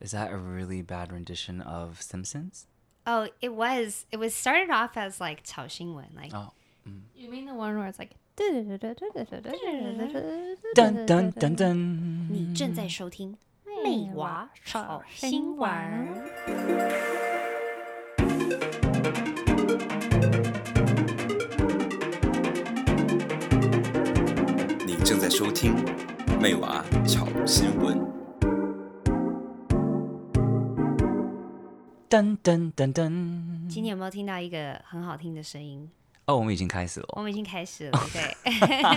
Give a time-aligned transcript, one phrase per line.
[0.00, 2.66] Is that a really bad rendition of Simpsons?
[3.06, 4.04] Oh, it was.
[4.10, 6.52] It was started off as like 炒新闻，like Oh.
[7.14, 8.94] You mean the one where it's like 噔噔噔
[11.56, 11.74] 噔。
[12.28, 13.36] 你正在收听《
[13.82, 15.70] 妹娃炒新闻》。
[24.84, 25.74] 你正在收听《
[26.40, 27.98] 妹娃炒新闻》。
[32.11, 33.69] 噔噔噔噔。
[33.69, 35.89] 今天有没有听到一个很好听的声音？
[36.25, 37.07] 哦，我们已经开始了。
[37.15, 38.35] 我们已经开始了， 对。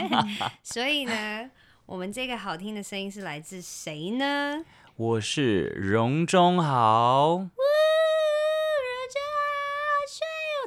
[0.65, 1.49] 所以呢，
[1.87, 4.65] 我们这个好听的声音是来自谁呢？
[4.97, 7.49] 我是荣中豪。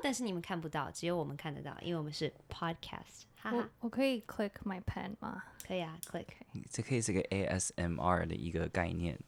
[0.02, 3.24] 但是你们看不到，只有我们看得到，因为我们是 podcast。
[3.36, 5.44] 哈哈，我我可以 click my pen 吗？
[5.68, 6.28] 可以啊，click。
[6.70, 9.20] 这可以是个 ASMR 的一个概念。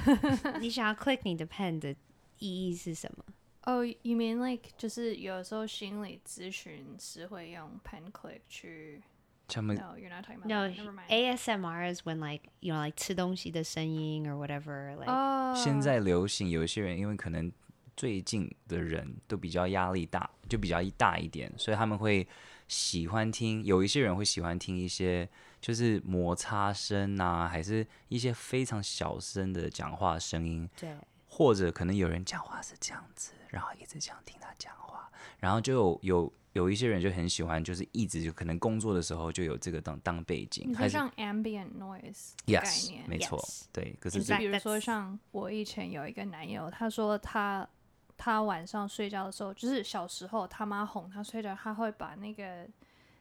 [0.60, 1.94] 你想要 click 你的 pen 的
[2.38, 3.24] 意义是什么？
[3.62, 9.02] 哦、oh,，you mean like 就是有时候心理咨询师会用 pen click 去。
[9.46, 10.48] 他们 No, you're not talking about.
[10.48, 10.74] No, that.
[10.74, 11.08] Never mind.
[11.08, 14.94] ASMR is when like you know like 吃东西的声音 or whatever.
[14.96, 17.52] Like 哦，现在流行，有一些人因为可能
[17.96, 22.26] 最近的人都比较压力大，就比较大一点，所以他们会
[22.68, 23.62] 喜欢听。
[23.64, 25.28] 有一些人会喜欢听一些
[25.60, 30.68] 就是摩擦声啊，还是一些非常小声的讲话声音。
[30.78, 30.94] 对，
[31.36, 35.10] 或者可能有人讲话是这样子，然后一直这样听他讲话，
[35.40, 43.96] 然后就有有有一些人就很喜欢，就是一直就可能工作的时候就有这个当当背景，你说还像 ambient noise 的概 yes 念，没错 Yes 对。
[43.98, 47.68] 可是就比如说像我以前有一个男友，他说他
[48.16, 52.64] 他晚上睡觉的时候，就是小时候他妈哄他睡觉，他会把那个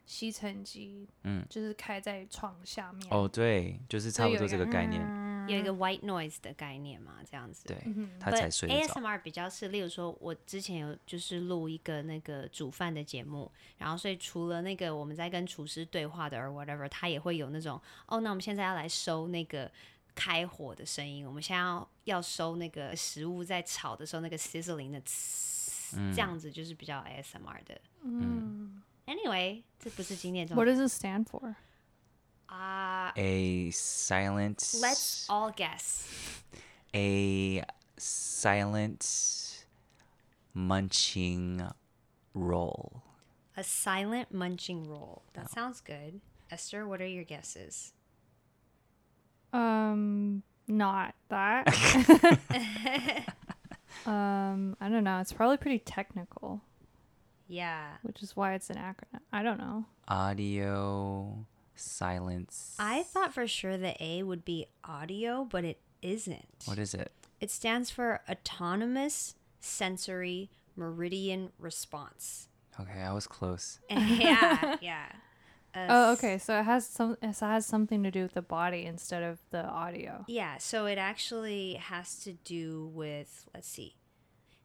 [0.06, 3.08] 吸尘机，嗯，就是开在床下面。
[3.10, 5.02] 哦，对，就是差不多这个概念，
[5.48, 7.66] 有一个 white noise 的概念嘛，这样子。
[7.68, 8.94] 对嗯他才睡得着。
[8.94, 19.72] ASMR 比较是，例如说，我之前有就是录一个那个煮饭的节目，然后所以除了那个我们在跟厨师对话的，or whatever，他也会有那种，哦，那我们现在要来收那个
[20.16, 25.02] 开火的声音，我们现在要要收那个食物在炒的时候那个 sizzling 的
[26.14, 27.80] 这样子就是比较 ASMR 的。
[28.04, 31.54] 嗯 Anyway，这不是今天重，What does it stand for？
[32.54, 33.12] 啊。
[33.18, 34.76] A silent.
[34.80, 36.08] Let's all guess.
[36.96, 37.64] A
[37.98, 39.66] silent
[40.54, 41.68] munching
[42.34, 43.02] roll.
[43.58, 45.24] A silent munching roll.
[45.34, 46.22] That sounds good.
[46.52, 47.94] Esther, what are your guesses?
[49.52, 51.68] Um, not that.
[54.06, 55.20] um, I don't know.
[55.20, 56.62] It's probably pretty technical,
[57.48, 57.86] Yeah.
[58.02, 59.22] which is why it's an acronym.
[59.32, 59.86] I don't know.
[60.08, 61.46] Audio
[61.76, 62.76] silence.
[62.80, 66.48] I thought for sure the A would be audio, but it isn't.
[66.66, 67.12] What is it?
[67.40, 72.48] It stands for Autonomous Sensory Meridian Response.
[72.80, 73.80] Okay, I was close.
[73.90, 75.06] yeah, yeah.
[75.76, 76.38] Uh, Oh, okay.
[76.38, 77.18] So it has some.
[77.22, 80.24] It has something to do with the body instead of the audio.
[80.28, 83.96] Yeah, so it actually has to do with, let's see,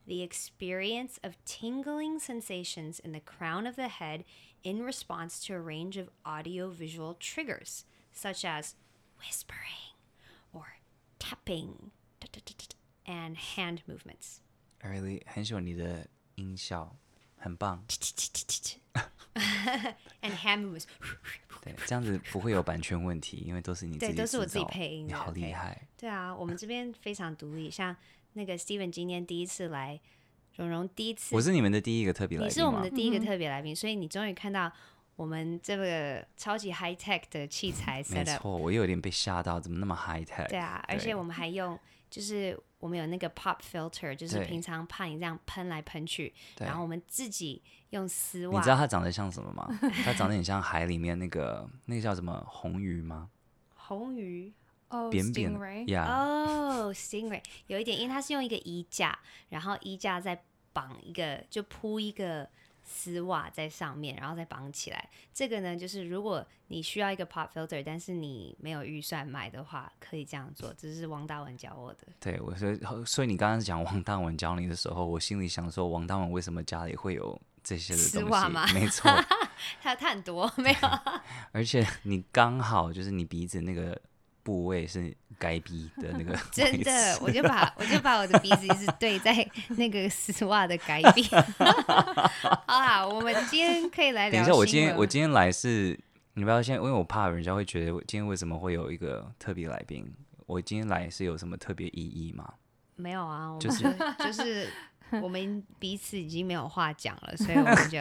[0.07, 4.25] the experience of tingling sensations in the crown of the head
[4.63, 8.75] in response to a range of audio-visual triggers, such as
[9.17, 9.95] whispering
[10.53, 10.77] or
[11.19, 11.91] tapping
[13.05, 14.41] and hand movements.
[14.81, 16.95] I really 很喜欢你的音效，
[17.37, 17.85] 很棒。
[20.21, 20.85] and hand movements.
[21.61, 25.87] 对，这样子不会有版权问题，因为都是你自己对都是我自己制造配音的你好厉 OK 害。
[25.97, 27.71] 对啊，我们这边非常独立。
[27.71, 27.95] 像
[28.34, 30.00] 那个 Steven 今天第一次来，
[30.56, 32.48] 蓉蓉第一次，我是你们的第一个特别来宾吗？
[32.48, 34.70] 你是我们的第一个特别来宾，所以你终于看到
[35.16, 38.62] 我们这个超级 high tech 的器 材没 set 错，up。
[38.62, 40.48] 我有点被吓到，怎么那么 high tech？
[40.48, 41.78] 对啊，而且我们还用，
[42.10, 48.80] 就是我们有那个 pop filter，就是平常怕你这样喷来喷去，然后我们自己用丝袜你知道袜。
[48.80, 49.68] 它长得像什么吗？
[50.04, 53.30] 它长得很像海里面那个那个叫什么红鱼吗？
[53.74, 54.52] 红鱼
[54.90, 55.86] Oh, 扁扁 stingray.
[55.88, 59.18] 呀，哦、s t i n g r a y 有一点，因为它是用一个衣架，
[59.50, 60.42] 然后衣架再
[60.72, 62.48] 绑一个，就铺一个
[62.82, 65.10] 丝袜在上面，然后再绑起来。
[65.34, 70.72] 这个呢，就是如果你需要一个 pop filter，但是你没有预算买的话，可以这样做。
[70.72, 72.06] 这是王大文教我的。
[72.18, 78.74] 对，我说，所以你刚刚讲王大文教你的时候，我心里想说，王大文为什么家里会有这些的东丝袜吗西？
[78.74, 79.10] 没错，
[79.82, 80.88] 他他很多没有？
[81.52, 84.00] 而且你刚好就是你鼻子那个
[84.48, 89.46] 部位是该逼的那个， 真的，我就把 我就把我的鼻子一直对在
[89.76, 91.28] 那个丝袜的改变。
[92.66, 94.40] 好啦，我们今天可以来聊。
[94.40, 96.00] 等一下，我今天我今天来是，
[96.32, 100.10] 你不要先，因为我怕人家会觉得今天为什么会有一个特别来宾。
[100.46, 102.54] 我今天来是有什么特别意义吗？
[102.96, 104.72] 没有啊，我们就是就，就是
[105.20, 107.98] 我们彼此已经没有话讲了，所以我们就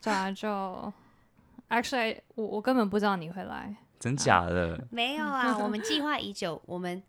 [0.00, 0.90] 对啊，就
[1.68, 4.86] actually 我我根本不知道你会来，真假的？
[4.90, 5.58] 没有啊。
[5.58, 7.02] 我们计划已久，我们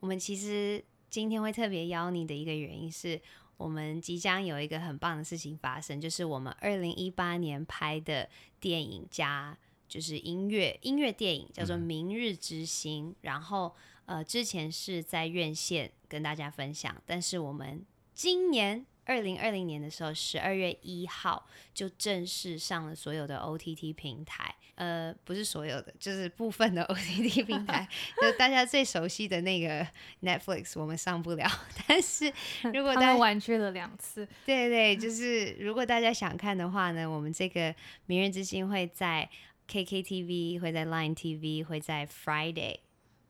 [0.00, 3.20] 我们其实今天会特别邀你的一个原因是
[3.56, 8.28] 我们即将有一个很棒的事情发生，就是我们二零一八年拍的
[8.60, 9.56] 电影加
[9.88, 13.74] 就是音乐音乐电影叫做《明日之星》，嗯，然后。
[14.06, 24.54] 呃，之前是在院线跟大家分享，但是我们今年二零二零年的时候，十二月一号就正式上了所有的 OTT 平台。
[24.76, 27.88] 呃，不是所有的，就是部分的 OTT 平台，
[28.20, 29.86] 就大家最熟悉的那个
[30.22, 31.48] Netflix，我们上不了。
[31.86, 32.32] 但是
[32.72, 37.72] 如果大家婉拒了两次，对对，就是如果大家想看的话呢，我们这个
[38.06, 39.30] 《明日之星》会在
[39.68, 42.78] KKTV，会在 Line TV，会在 Friday，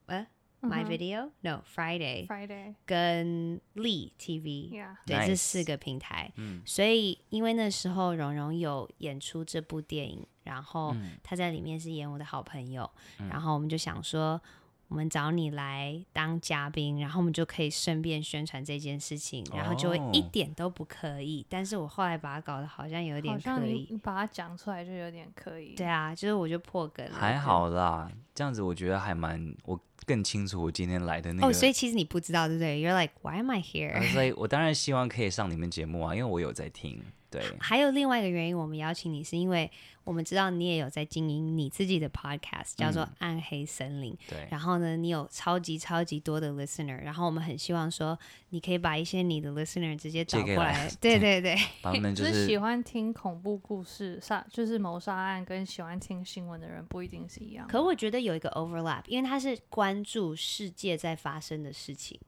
[0.06, 0.26] 呃。
[0.64, 4.96] My Video No Friday Friday 跟 Lee TV Yeah.
[5.06, 14.40] 对.这四个平台，嗯，所以因为那时候蓉蓉有演出这部电影，然后他在里面是演我的好朋友，嗯、然后我们就想说。
[14.88, 21.38] 我们找你来当嘉宾，然后我们就可以顺便宣传这件事情，然后就会一点都不刻意。
[21.38, 21.46] Oh.
[21.48, 25.74] 但是我后来把它搞得好像有点刻意，你把它讲出来就有点刻意。
[25.74, 27.16] 对啊，就是我就破梗了。
[27.16, 31.48] 还好啦，这样子我觉得还蛮，我更清楚我今天来的那个。
[31.48, 34.12] 哦，所以其实你不知道，对不对？You're like, why am I here？
[34.12, 37.02] 所以我当然希望可以上你们节目啊，因为我有在听。
[37.40, 39.70] 对，还有另外一个原因，我们邀请你是因为。
[40.04, 44.12] 我们知道你也有在经营你自己的 podcast，叫做《暗黑森林》。
[44.14, 44.18] 嗯。
[44.28, 44.48] 对。
[44.50, 48.18] 然后呢，你有超级超级多的 listener，然后我们很希望说，
[48.50, 50.84] 你可以把一些你的 listener 直接找过来。
[50.84, 51.56] 来对对对。
[51.82, 57.66] 他们就是、就是喜欢听恐怖故事、杀就是谋杀案，跟喜欢听新闻的人不一定是一样。
[57.66, 62.20] 可我觉得有一个 overlap，因为他是关注世界在发生的事情。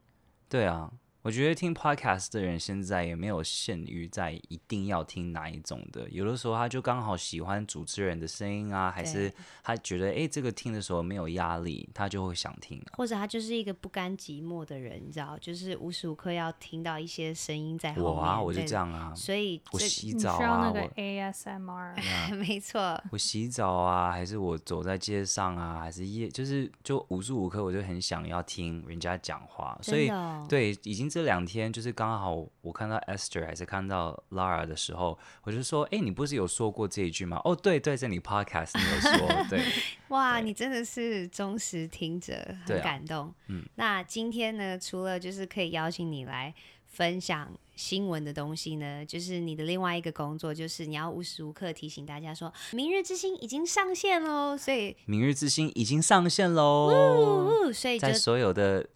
[0.48, 0.90] 对啊。
[1.26, 9.32] 我觉得听 podcast 的人现在也没有限于在一定要听哪一种的，有的时候他就刚好喜欢主持人的声音啊，还是
[9.64, 12.94] 他觉得哎，这个听的时候没有压力，他就会想听啊。
[12.96, 18.04] 或者他就是一个不甘寂寞的人，你知道，就是无时无刻要听到一些声音在后面。
[18.04, 19.12] 我啊，我就这样啊。
[19.12, 21.96] 所以我洗澡啊，需要那个 ASMR，
[22.38, 23.02] 没错。
[23.10, 30.08] 我洗澡啊，还是我走在街上啊，还是夜，就是就无时无刻我就很想要听人家讲话，所以
[30.48, 31.10] 对，已经。
[31.16, 39.64] 这两天就是刚好我看到 Esther 还是看到 Lara 的时候，我就说：“哎，你不是有说过这一句吗？”哦，对对，在你 Podcast 你有说，对。
[40.08, 42.34] 哇，你真的是忠实听者，
[42.66, 43.32] 很感动。
[43.48, 46.54] 嗯，那今天呢，除了就是可以邀请你来
[46.84, 54.54] 分享新闻的东西呢，就是你的另外一个工作，就是你要无时无刻提醒大家说，《明日之星》已经上线喽。
[54.54, 57.72] 所以，《明日之星》已经上线喽。
[57.72, 58.86] 所以在所有的。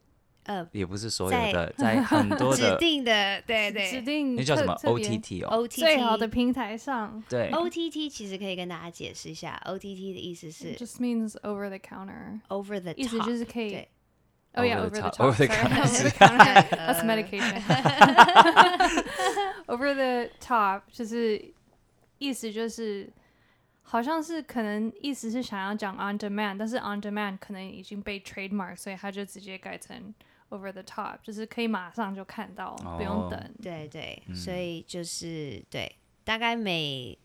[0.49, 13.75] 呃，也不是所有的，在，在很多的指定的，对对，指定那叫什么 OTT 哦，OTT 最好的平台上，对 OTT 其实可以跟大家解释一下，OTT 的意思是 just means over the counter，over the top，意思就是可以，
[14.53, 21.43] 哦，yeah over the top，over the counter，that's medication，over the top 就是
[22.19, 23.11] 意思就是。
[23.87, 30.11] 好像是可能意思是想要讲 on demand，但是 on demand 可能已经被 trademark，所以他就直接改成
[30.50, 33.54] over the top，就是可以马上就看到，哦、不用等。
[33.62, 35.90] 对对，嗯、所以就是对，
[36.22, 37.18] 大概每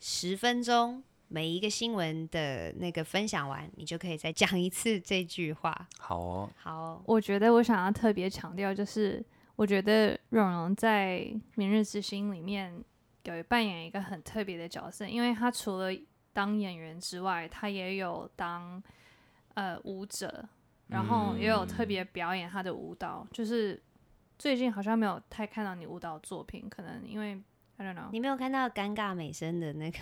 [0.00, 5.88] 十分钟每一个新闻的那个分享完，你就可以再讲一次这句话。
[5.98, 7.02] 好哦，好哦。
[7.04, 9.24] 我觉得我想要特别强调，就是
[9.56, 11.18] 我觉得蓉蓉在
[11.54, 12.82] 《明日之星》里面。
[13.24, 15.90] 有扮演一个很特别的角色，因为他除了
[16.32, 18.82] 当演员之外，他也有当
[19.54, 20.48] 呃舞者，
[20.90, 23.26] 然后也有特别表演他的舞蹈。
[23.26, 23.80] 嗯、就是
[24.38, 27.40] 最近好像没有太看到你舞蹈作品，可能因为
[27.76, 29.98] I don't know，你没有看到尴尬美声的那个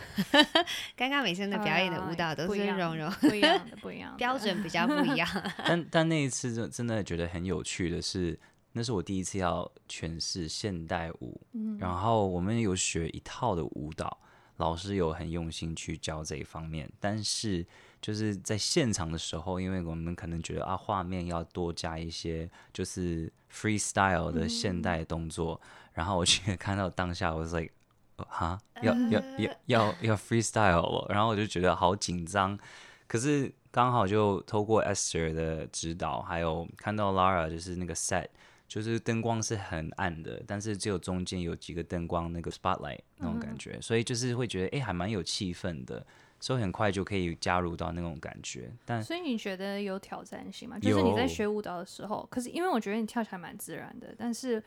[0.97, 5.29] 尴尬美声的表演的舞蹈都是蓉蓉不一样的，不一样，标准比较不一样。
[5.65, 8.39] 但但那一次真真的觉得很有趣的是。
[8.73, 14.21] 那是我第一次要诠释现代舞，嗯，然后我们有学一套的舞蹈，
[14.59, 16.89] 老师有很用心去教这一方面。
[17.01, 17.67] 但是
[18.01, 27.73] 就是在现场的时候，因为我们可能觉得啊，画面要多加一些就是 freestyle 的现代动作，嗯、然后我去 看到当下，我是 like，
[28.17, 32.59] 哈，要要要要要 freestyle 了，然后我就觉得好紧张。
[33.07, 38.27] 可是刚好就透过 Esther 的指导，还有看到 Lara 就是那个 set。
[38.69, 46.07] 就是灯光是很暗的，但是只有中间有几个灯光，那个 spotlight 那种感觉，嗯、所以就是会觉得哎、欸，还蛮有气氛的。
[46.41, 48.71] 所以很快就可以加入到那种感觉。
[48.85, 50.79] 但所以你觉得有挑战性吗？
[50.79, 54.63] 就是你在学舞蹈的时候，可是因为我觉得你跳起来蛮自然的，但是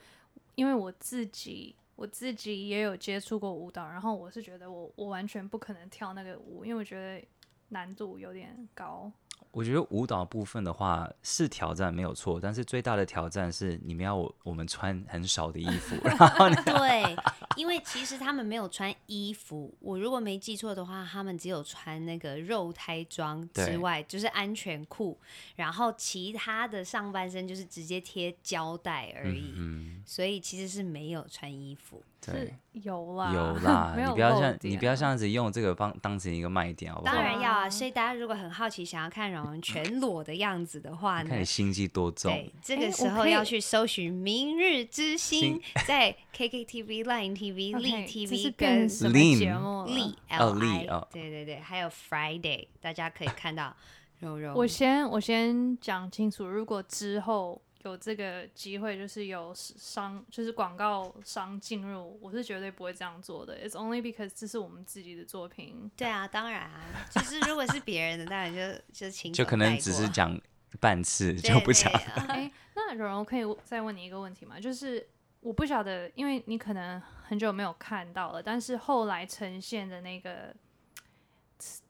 [0.55, 7.25] 因为我自己我自己也有接触过舞蹈，然后我是觉得我我完全不可能跳那个舞，因为我觉得
[7.69, 9.11] 难度有点高。
[9.51, 17.17] 我觉得舞蹈部分的话是挑战没有错，但是最大的挑战是你们要我我们穿很少的衣服， 然后对，
[17.55, 25.17] 因为其实他们没有穿衣服，我如果没记错的话，他们只有穿那个肉胎装之外，就是安全裤，
[25.55, 32.03] 然后其他的上半身就是直接贴胶带而已，嗯，所以其实是没有穿衣服。
[32.24, 37.15] 对，有啦， 有啦，你不要像你不要这样子用这个当当成一个卖点，好不好？
[37.15, 37.67] 当然要啊！
[37.67, 42.31] 所以大家如果很好奇，想要看蓉蓉全裸的样子的话呢，看你心机多重。
[42.31, 53.75] 对，这个时候要去搜寻《明日之星》，在 KKTV、Line TV、Lee TV 跟什么节目？Lee L I，对对对，还有 Friday，大家可以看到
[54.19, 54.53] 柔柔。
[54.53, 57.62] 我先我先讲清楚，如果之后。
[57.83, 63.57] 有这个机会，就是有商，就是广告商进入，我是绝对不会这样做的。
[63.67, 65.89] It's only because 这是我们自己的作品。
[65.98, 68.62] 对啊，当然啊，就是如果是别人的，当然就
[68.93, 70.39] 就请就可能只是讲
[70.79, 71.91] 半次就不讲。
[72.27, 74.60] 哎， 那柔柔可以再问你一个问题吗？
[74.60, 75.03] 就是
[75.41, 80.55] 我不晓得，因为你可能很久没有看到了，但是后来呈现的那个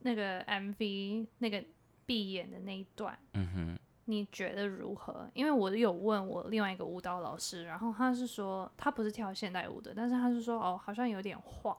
[0.00, 1.64] 那个 MV 那个
[2.04, 3.78] 闭眼的那一段，嗯哼。
[4.06, 5.30] 你觉得如何？
[5.32, 11.74] 因为我有问我另外一个舞蹈老师，然后他是说他不是跳现代舞的，但是他是说哦，好像有点晃，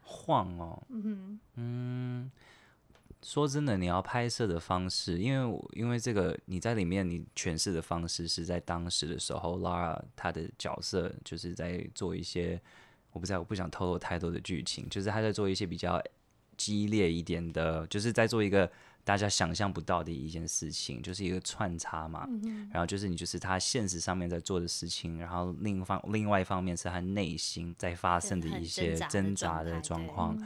[0.00, 2.30] 晃哦，嗯哼，嗯，
[3.26, 12.60] 说真的，你要拍摄的方式，因为因为这个你在里面你诠释的方式是在当时的时候，Lara 她的角色就是在做一些，
[13.10, 16.00] 我不知道，我不想透露太多的剧情，就是他在做一些比较
[16.56, 18.70] 激烈一点的，就是在做一个。
[19.06, 30.36] 大家想象不到的一件事情，就是一个穿插嘛，嗯、然后就是你就是他现实上面在做的事情，然后另一方另外一方面是他内心在发生的一些挣扎的状况。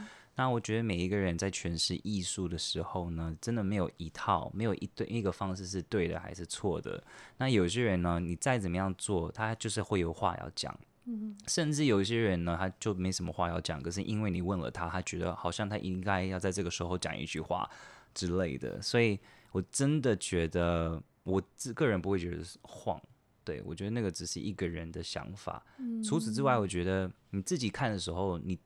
[0.40, 7.04] 那我觉得每一个人在诠释艺术的时候呢，真的没有一套，没有一对一个方式是对的还是错的。
[7.36, 17.68] 那有些人呢，你再怎么样做，他就是会有话要讲，嗯、甚至有些人呢，他就没什么话要讲，可是因为你问了他，他觉得好像他应该要在这个时候讲一句话。
[18.14, 19.20] 之类的，所以
[19.52, 23.00] 我真的觉得，我自个人不会觉得是晃，
[23.44, 25.62] 对，我觉得那个只是一个人的想法。
[25.78, 26.02] 嗯。
[26.02, 28.58] 除此之外，我觉得你自己看的时候，你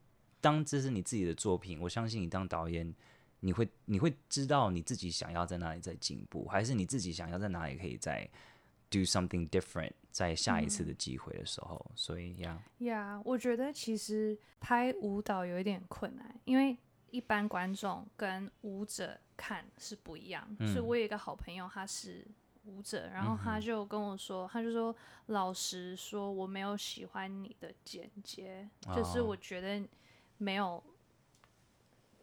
[0.45, 2.93] 当这是你自己的作品，我相信你当导演，
[3.39, 8.29] 你会你会知道你自己想要在哪里在进步，还是你自己想要在哪里可以再
[8.91, 11.83] do something different，在下一次的机会的时候。
[11.89, 11.91] 嗯。
[11.95, 16.77] 所以呀，呀，我觉得其实拍舞蹈有一点困难，因为。
[17.11, 22.27] 一般观众跟舞者看是不一样，嗯、所以我有一个好朋友，他是
[22.65, 24.93] 舞者，然后他就跟我说，嗯、他就说，
[25.27, 29.87] 老实说，我没有喜欢你的剪接，哦、就是我觉得
[30.37, 30.83] 没有，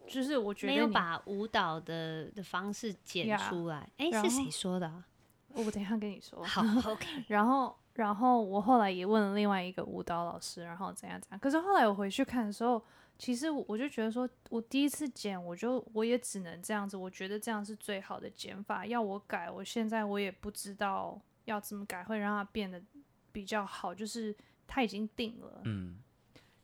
[0.07, 3.89] 就是我觉得没有把舞蹈的的方式剪出来。
[3.97, 5.05] 哎、yeah，是谁说的、啊？
[5.53, 6.43] 我等一下跟你说。
[6.45, 7.07] 好，OK。
[7.27, 11.39] 然后，然后我后来也问了另外一个舞蹈老师，然后怎样怎样。
[11.39, 12.83] 可是后来我回去看的时候。
[13.15, 16.97] 其实我就觉得说，我第一次剪，我就我也只能这样子。
[16.97, 18.87] 我觉得这样是最好的剪法。
[18.87, 22.81] 要我改，我现在我也不知道要怎么改会让它变得
[23.31, 23.93] 比较好。
[23.93, 25.99] 就是它已经定了，嗯，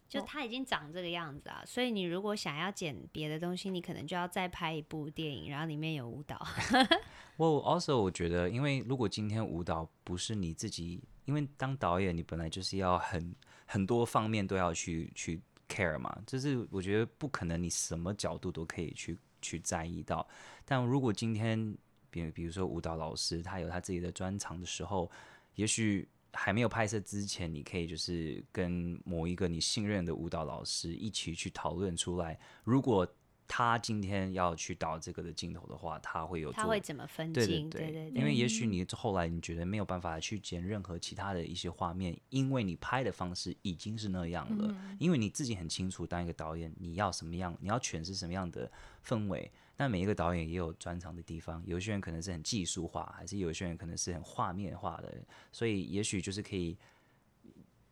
[0.09, 1.63] 就它已经长这个样子啊。
[1.65, 6.45] 所以你如果想要剪别的东西，你可能就要再拍一部电影，然后里面有舞蹈。
[7.37, 13.33] 我 also 我觉得，因为如果今天舞蹈不是你自己，因为当导演你本来就是要很
[13.65, 15.39] 很多方面都要去去。
[15.71, 20.27] care 嘛，就是我觉得不可能，你什么角度都可以去去在意到。
[20.65, 21.77] 但如果今天，
[22.09, 25.11] 比比如说舞蹈老师，他有他自己的专长的时候，
[25.53, 33.07] 也许还没有拍摄之前，你可以就是跟某一个你信任的舞蹈老师一起去讨论出来，如果。
[33.51, 37.67] 他今天要去导这个的镜头的话，他会有他会怎么分镜？
[37.67, 44.67] 对对对，对因为也许你后来你觉得没有办法去剪任何其他的一些画面，因为你拍的方式已经是那样了。
[44.69, 48.71] 嗯、因为你自己很清楚，当一个导演你要什么样，你要诠释什么样的
[49.03, 49.51] 氛围。
[49.79, 55.11] 那每一个导演也有专长的地方，有些人可能是很技术化，还是有些人可能是很画面化的。
[55.51, 56.77] 所以也许就是可以。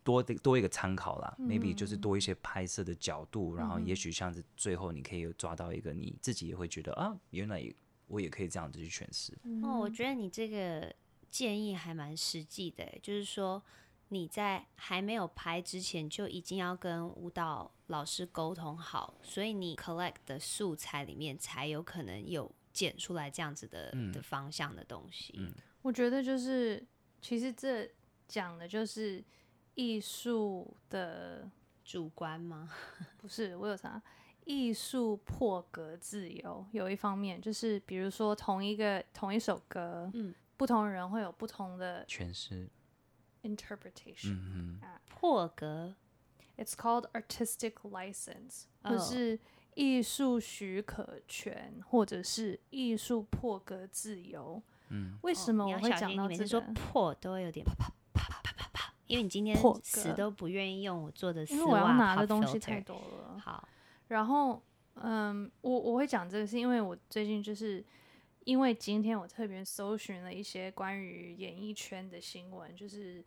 [0.04, 7.62] 多的多一个参考啦、嗯、，maybe 就是多一些拍摄的角度，嗯、然后也许像是最后你可以抓到一个你自己也会觉得啊，原来
[8.08, 9.34] 我也可以这样子去诠释。
[9.62, 10.96] 哦，我觉得你这个
[11.30, 13.62] 建议还蛮实际的，就是说
[14.10, 25.34] 你在还没有拍之前就已经要跟舞蹈老师沟通好，所以你 collect 的素材里面才有可能有剪出来这样子的、嗯、的方向的东西。
[25.38, 26.86] 嗯，我觉得就是
[27.22, 27.90] 其实这
[28.28, 29.24] 讲的就是
[29.76, 31.50] 艺术的
[31.84, 32.70] 主观吗？
[33.18, 34.02] 不是，我有啥？
[34.46, 42.70] 艺术破格自由，有一方面就是，比如说同一个同一首歌，嗯，不同人会有不同的诠释
[43.44, 45.96] interpretation，嗯啊，破格
[46.58, 48.92] ，it's called artistic license，哦。
[48.92, 49.40] 或是
[49.76, 54.62] 艺术许可权，或者是艺术破格自由。
[54.90, 63.38] 嗯，为什么我会讲到这说破都会有点啪啪啪啪啪啪啪，因为你今天破格死都不愿意用我做的丝因为我要拿袜的东西太多了。
[63.38, 63.68] 好，
[64.08, 64.64] 然后，
[64.96, 67.86] 嗯，我我会讲这个，是因为我最近就是
[68.48, 73.22] 因为今天我特别搜寻了一些关于演艺圈的新闻，就是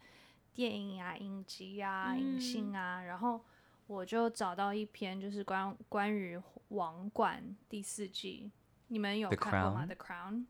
[0.55, 3.39] 电影啊、影集啊、嗯影星啊，然后
[3.87, 8.51] 我就找到一篇就是关关于《王冠》第四季，
[8.87, 10.45] 你们有 The 看过吗 Crown？？The Crown。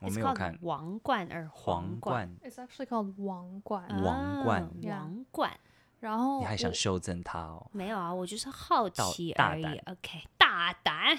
[0.00, 3.88] 我没有看王冠而皇冠，It's actually called 王冠。
[4.02, 5.58] 王冠王冠
[6.00, 7.70] 然后你还想修正它哦？
[7.72, 9.92] 没有啊，我就是好奇而已大。
[9.92, 11.18] OK，大胆。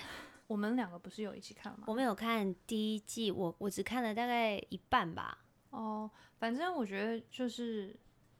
[0.53, 1.85] 我们两个不是有一起看吗？
[1.87, 5.43] 我没有看第一季，我我只看了大概一半吧。
[5.71, 6.07] 哦，
[6.37, 7.95] 反正我觉得就是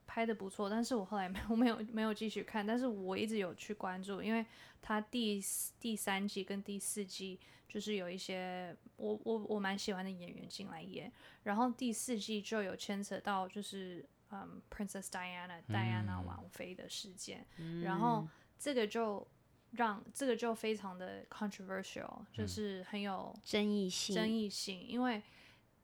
[0.05, 4.45] 拍的不错，但是我后来没有 没有没有继续看，但是我一直有去关注，因为
[4.79, 5.41] 他第
[5.79, 17.43] 第三季跟第四季就是有一些我我我蛮喜欢的演员进来演，然后第四季就有牵扯到就是嗯 Princess Diana 戴安娜王妃的事件，
[17.81, 18.27] 然后
[18.59, 19.27] 这个就
[19.75, 23.35] 让这个就非常的 controversial，就是很有。
[23.43, 25.21] 争议性，争议性，因为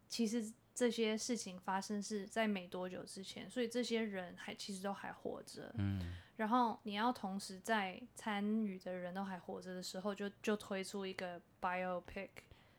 [0.07, 5.73] 其实这些事情发生是在没多久之前，所以这些人还其实都还活着。
[5.77, 12.29] 嗯，然后你要同时在参与的人都还活着的时候就，就就推出一个 biopic，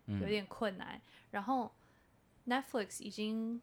[0.06, 1.00] 有点困难。
[1.30, 1.70] 然后
[2.46, 3.60] Netflix 已经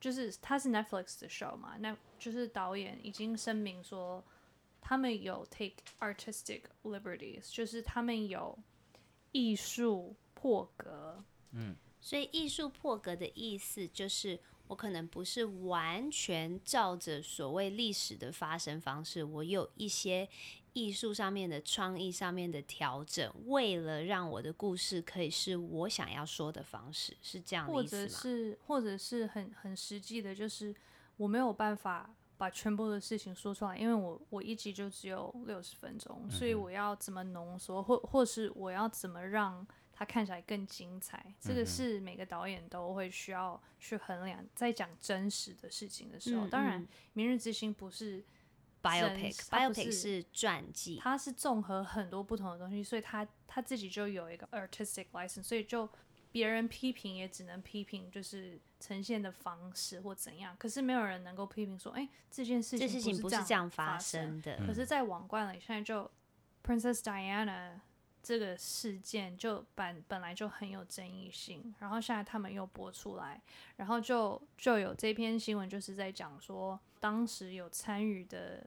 [0.00, 4.22] 就是它是 Netflix 的 show 嘛，那就是导演已经声明说，
[4.80, 8.58] 他们有 take artistic liberties，就是他们有
[9.32, 11.24] 艺术破格。
[11.52, 14.38] 嗯所以艺术破格的意思就是，
[14.68, 20.28] 我可能不是完全照着所谓历史的发生方式，我有一些
[20.74, 28.06] 艺术上面的创意上面的调整，为了让我的故事可以是我想要说的方式，是这样的或意思吗？
[28.06, 30.72] 者是，或者是很很实际的，就是
[31.16, 46.46] 我没有办法把全部的事情说出来，因为我我一集就只有六十分钟，嗯所以我要怎么浓缩，或或是我要怎么让它看起来更精彩，这个是每个导演都会需要去衡量，在讲真实的事情的时候。
[46.46, 48.24] 嗯当然，嗯《明日之星》不是
[48.80, 55.88] biopic 它不是 biopic 是传记，它是综合很多不同的东西，所以他他自己就有一个 artistic license，所以就
[56.30, 64.22] 别人批评也只能批评就是呈现的方式或怎样，可是没有人能够批评说，哎、这件事情这事情不是这这样发生。
[64.22, 64.66] 生的。
[64.66, 66.10] 可是，在王冠里，现在就
[66.64, 67.80] Princess Diana
[68.22, 73.40] 这个事件就本本来就很有争议性，然后现在他们又播出来，
[73.76, 78.66] 然后就就有这篇新闻就是在讲说，当时有参与的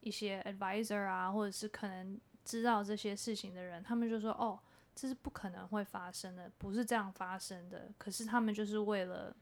[0.00, 4.58] 一些 advisor 啊，或者是可能知道这些事情的人，他们就说，哦，
[4.96, 7.92] 这是不可能会发生的，不是这样发生的。
[7.98, 9.36] 可是他们就是为了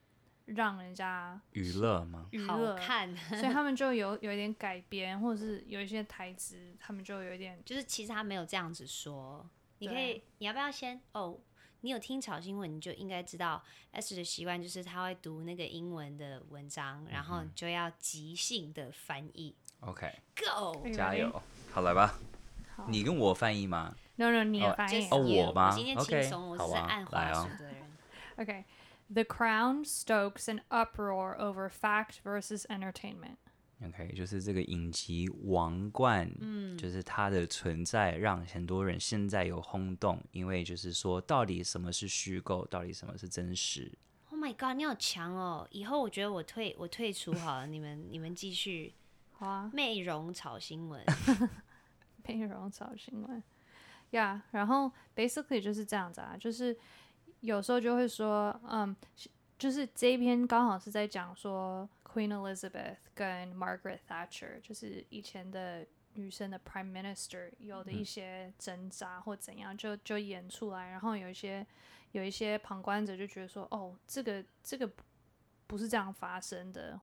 [0.47, 2.27] 让人家娱乐吗？
[2.47, 9.49] 好娱乐，看，所以他们就有有一点改编，或者是有一些台词，他们就有一点就是其实他没有这样子说。
[9.79, 11.39] 你可以，你要不要先哦？
[11.83, 13.63] 你有听炒新闻，你就应该知道
[13.93, 19.55] S 的习惯就是他会读那个英文的文章，然后就要即兴的翻译。
[19.81, 21.43] OK，Go，加油！
[21.71, 22.19] 好，来吧。
[22.75, 25.09] 好你跟我翻译吗？No no，你翻译。
[25.11, 27.85] 哦我吗 OK，好啊是按滑来哦鼠的人。
[28.37, 28.65] Okay.
[29.13, 33.37] The Crown stokes an uproar over fact versus entertainment.
[33.85, 43.93] OK，就是这个影集《王冠》，嗯，就是它的存在让很多人现在有轰动，因为就是说，到底什么是虚构，到底什么是真实
[44.31, 45.69] ？Oh my god，你好强哦！
[45.71, 48.95] 以后我觉得我退我退出好了，你们你们继续
[49.33, 51.05] 好啊，内容炒新闻。
[52.27, 53.43] 内容找新闻。
[54.11, 56.77] Yeah，然后 basically 就是这样子啊，就是
[57.41, 58.95] 有时候就会说，嗯，
[59.59, 71.67] 就是这一篇刚好是在讲说 Queen Elizabeth 跟 Margaret Thatcher，就是以前的女生的 Prime Minister 有的一些挣扎或怎样，就就演出来，然后有一些
[72.13, 74.89] 有一些旁观者就觉得说，哦，这个这个
[75.67, 77.01] 不是这样发生的，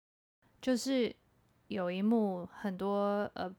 [0.62, 1.14] 就是
[1.68, 3.54] 有一幕很多呃。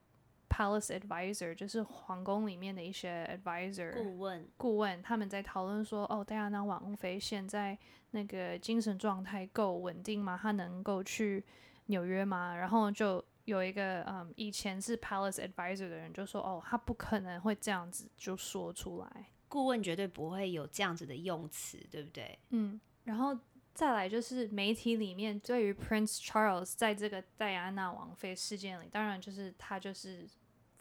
[0.52, 7.76] Palace advisor 就是皇宫里面的一些 advisor 顾问，顾问他们在讨论说，哦，戴安娜王妃现在
[8.10, 10.38] 那个精神状态够稳定吗？
[10.40, 11.42] 她能够去
[11.86, 12.54] 纽约吗？
[12.54, 22.38] 然后就有一个嗯，以前是 Palace advisor 的人就说，哦，他不可能会这样子就说出来，顾问绝对不会有这样子的用词，对不对？
[22.50, 23.34] 嗯，然后
[23.72, 30.28] 再来就是媒体里面对于 Prince Charles 在这个戴安娜王妃事件里，当然就是他就是。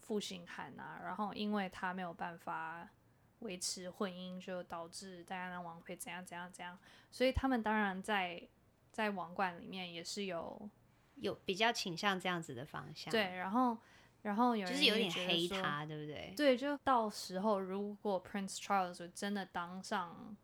[0.02, 2.88] 负心汉啊，然后因为他没有办法
[3.38, 6.76] 维持婚姻，就导致戴安娜王妃怎样怎样怎样，
[7.10, 8.42] 所以他们当然在
[8.90, 10.68] 在王冠里面也是有
[11.14, 13.10] 有比较倾向这样子的方向。
[13.12, 13.78] 对，然后
[14.22, 16.34] 然后有人就是有点黑他，对不对？
[16.36, 20.36] 对，就到时候如果 Prince Charles 真的当上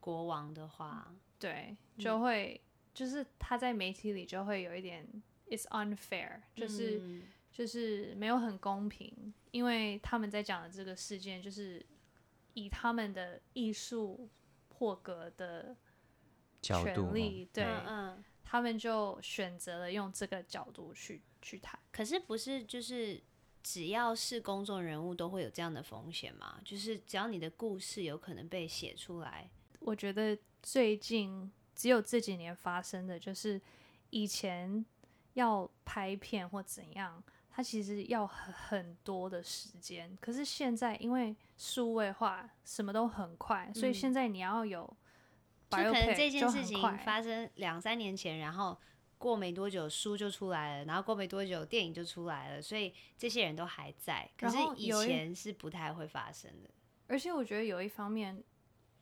[0.00, 5.06] 国王的话，对，就会、嗯、就是他在媒体里就会有一点
[5.48, 6.98] It's unfair，就是。
[7.02, 7.22] 嗯
[7.56, 11.82] 就是没有很公平，因为他们在讲的这个事件，就是
[12.52, 14.28] 以他们的艺术
[14.68, 15.74] 破格的
[16.60, 21.80] 权利，对，嗯嗯，他们就选择了用这个角度去去谈。
[21.90, 23.18] 可是不是就是
[23.62, 26.60] 只要是公众人物都会有这样的风险吗？
[26.62, 29.48] 就是只要你的故事有可能被写出来，
[29.80, 33.58] 我觉得最近只有这几年发生的，就是
[34.10, 34.84] 以前
[35.32, 37.24] 要拍片或怎样。
[37.56, 44.84] 它其实要很很多的时间，可是现在因为数位化，什么都很快，所以现在你要有，
[45.70, 48.78] 就可能这件事情发生两三年前，然后
[49.16, 56.68] 过没多久书就出来了，然后过没多久电影就出来了，所以这些人都还在，可是以前是不太会发生的。
[57.06, 58.44] 而且我觉得有一方面。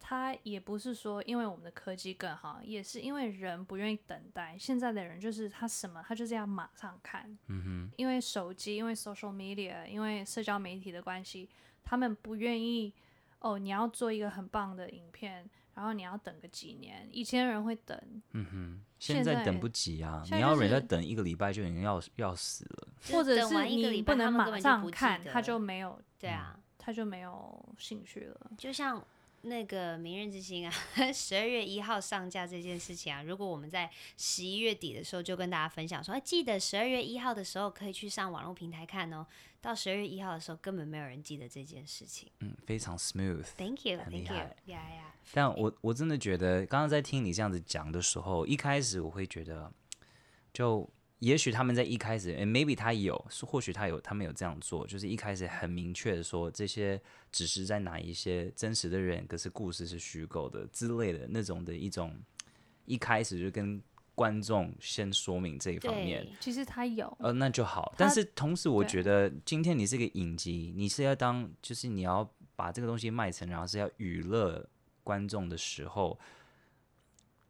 [0.00, 4.54] 他也不是说因为我们的科技更好，也是因为人不愿意等待。
[4.58, 7.38] 现在的人就是他什么，他就是要马上看。
[7.48, 7.90] 嗯哼。
[7.96, 11.48] 因为手机，因为 social media，因为社交媒体的关系，
[11.82, 12.92] 他们不愿意。
[13.40, 17.06] 哦，你要做一个很棒的影片，然后你要等个几年。
[17.10, 17.98] 以前人会等。
[18.32, 18.84] 嗯哼。
[18.98, 20.22] 现在等不及啊！
[20.30, 22.88] 你要人家等一个礼拜就已经要要死了。
[23.10, 26.00] 或者是你不能马上看，他就没有。
[26.18, 28.50] 对啊，他就没有兴趣了。
[28.56, 29.02] 就像。
[29.44, 39.26] 那个《明日之星》啊，十二月一号上架这件事情啊，如果我们在十一月底的时候就跟大家分享说，哎，记得十二月一号的时候可以去上网络平台看哦。
[39.60, 42.30] 到十二月一号的时候，根本没有人记得这件事情。
[42.40, 43.44] 嗯，非常 smooth。
[43.56, 44.36] Thank you，Thank you。
[44.66, 45.12] Yeah, yeah.
[45.32, 49.72] 但我我真的觉得，刚刚在听你这样子讲的时候，一开始我会觉得，
[50.52, 50.88] 就。
[51.20, 57.00] 也许他们在一开始，诶，maybe 他有，或许他有，他们有这样做，就是一开始很明确的说，这些
[57.32, 62.14] 只是在哪一些真实的人，可是故事是虚构的之类的那种的一种，
[62.84, 63.80] 一开始就跟
[64.14, 66.26] 观众先说明这一方面。
[66.40, 67.94] 其实他有，呃，那就好。
[67.96, 74.68] 但是同时，我觉得今天你是个影集，你是要当，就是你要把这个东西卖成，然后是要娱乐
[75.02, 76.18] 观众的时候。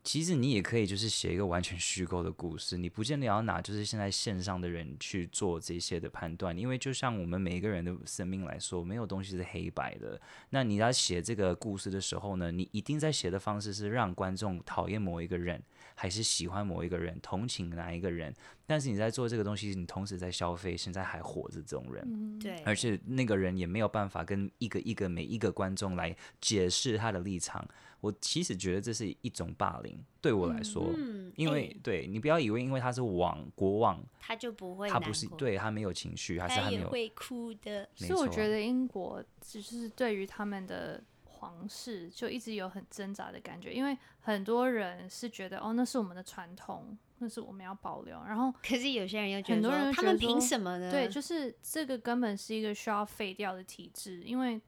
[0.05, 10.21] 其实你也可以就是写一个完全虚构的故事，你不见得要拿就是现在线上的人去做这些的判断，因为就像我们每一个人的生命来说，没有东西是黑白的。
[10.51, 15.63] 那你在写这个故事的时候呢，你一定在写的方式是让观众讨厌某一个人，
[15.95, 18.35] 还是喜欢某一个人，同情哪一个人？
[18.67, 27.67] 但是你在做这个东西，你同时在消费现在还活着这种人，嗯，对，而且那个人也没有办法跟一个一个每一个观众来解释他的立场。
[28.01, 37.89] 我其实觉得这是一种霸凌，对我来说，嗯，因为、欸、对你不要以为因为他是王国王，他就不会，他不是对他没有情绪，还是他没有会哭的。
[37.95, 41.03] 所以我觉得英国只是对于他们的
[41.45, 48.17] 皇室就一直有很挣扎的感觉，因为很多人是觉得哦，那是我们的传统，那是我们要保留。
[48.27, 50.91] 然后可是有些人又觉得，很多人他们凭什么呢？
[50.91, 54.61] 对，就是这个根本是一个需要废掉的体制，因为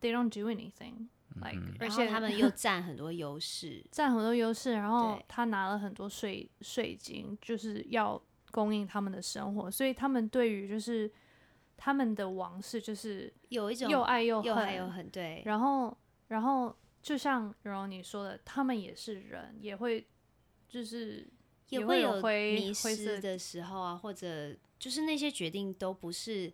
[0.00, 1.08] they don't do anything。
[1.36, 11.10] Like, 嗯、而且他们又占很多优势，占很多优势，然后他拿了很多税税金，就是要供应他们的生活，所以他们对于就是
[11.82, 15.42] 他们的王室就是有一种又爱又恨，又爱又恨，对。
[15.46, 15.96] 然后，
[16.28, 20.06] 然后就像蓉蓉你说的，他们也是人，也会
[20.68, 21.26] 就是
[21.70, 26.52] 也会有迷失的时候啊，或者就是那些决定都不是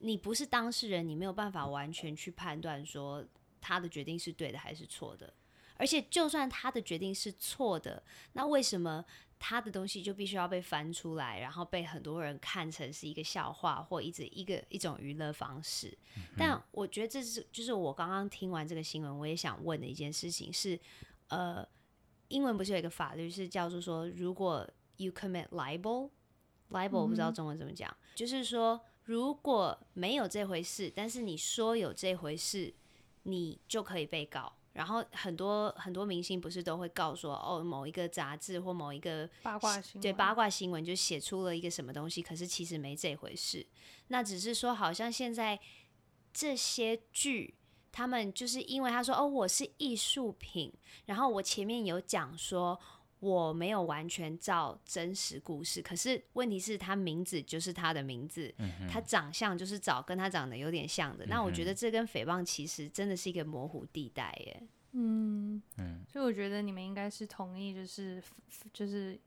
[0.00, 3.26] 你不是当事人，你没有办法完全去判断说。
[3.60, 5.34] 他的决定是对的还是错的？
[5.74, 8.00] 而且，就算他的决定是错的，
[8.34, 9.04] 那为什么
[9.38, 15.96] 他的东西就必须要被翻出来，然后被很多人看成是一个笑话或一直一个一种娱乐方式？
[16.16, 16.22] 嗯。
[16.36, 20.78] 但我觉得这是就是我刚刚听完这个新闻，我也想问的一件事情是：
[21.28, 21.66] 呃，
[22.28, 32.74] 英文不是有一个法律是叫做说，如果 you commit libel，libel 我不知道中文怎么讲，嗯、就是说如果没有这回事，但是你说有这回事，
[33.22, 34.52] 你就可以被告。
[34.78, 43.66] 然后很多很多明星不是都会告说，哦，某一个杂志或某一个八卦新闻，对八卦新闻就写出了一个什么东西，可是其实没这回事。
[44.06, 45.58] 那只是说，好像现在
[46.32, 47.56] 这些剧，
[47.90, 50.72] 他们就是因为他说，哦，我是艺术品，
[51.06, 52.78] 然后我前面有讲说。
[53.20, 61.24] 我没有完全照真实故事，可是问题是他名字就是他的名字，嗯、他长相就是找跟他长得有点像的。
[61.24, 64.62] 嗯、那我觉得这跟诽谤其实真的是一个模糊地带耶。
[64.92, 68.22] 嗯嗯，所以我觉得你们应该是同意，就是
[68.72, 69.18] 就是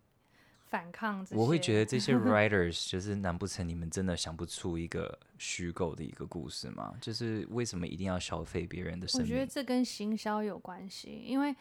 [0.68, 1.42] 反抗这些。
[1.42, 6.96] 我会觉得这些 writers 就是难不成你们真的想不出一个虚构的一个故事吗？
[7.02, 9.30] 就是为什么一定要消费别人的生命？
[9.30, 11.54] 我觉得这跟行销有关系，因为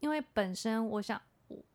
[0.00, 1.20] 因为本身我想。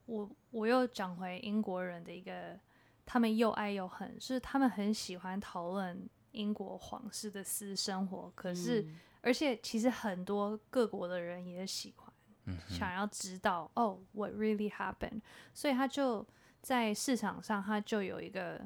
[0.06, 2.60] 我我又讲回英国人的一个，
[3.06, 12.14] 他们又爱又恨，是他们很喜欢讨论英国皇室的私生活，可是、嗯、而且其实很多各国的人也喜欢，
[12.46, 15.22] 嗯、想要知道哦，what really happened，
[15.54, 16.26] 所以他就
[16.62, 18.62] 在市场上他就有一个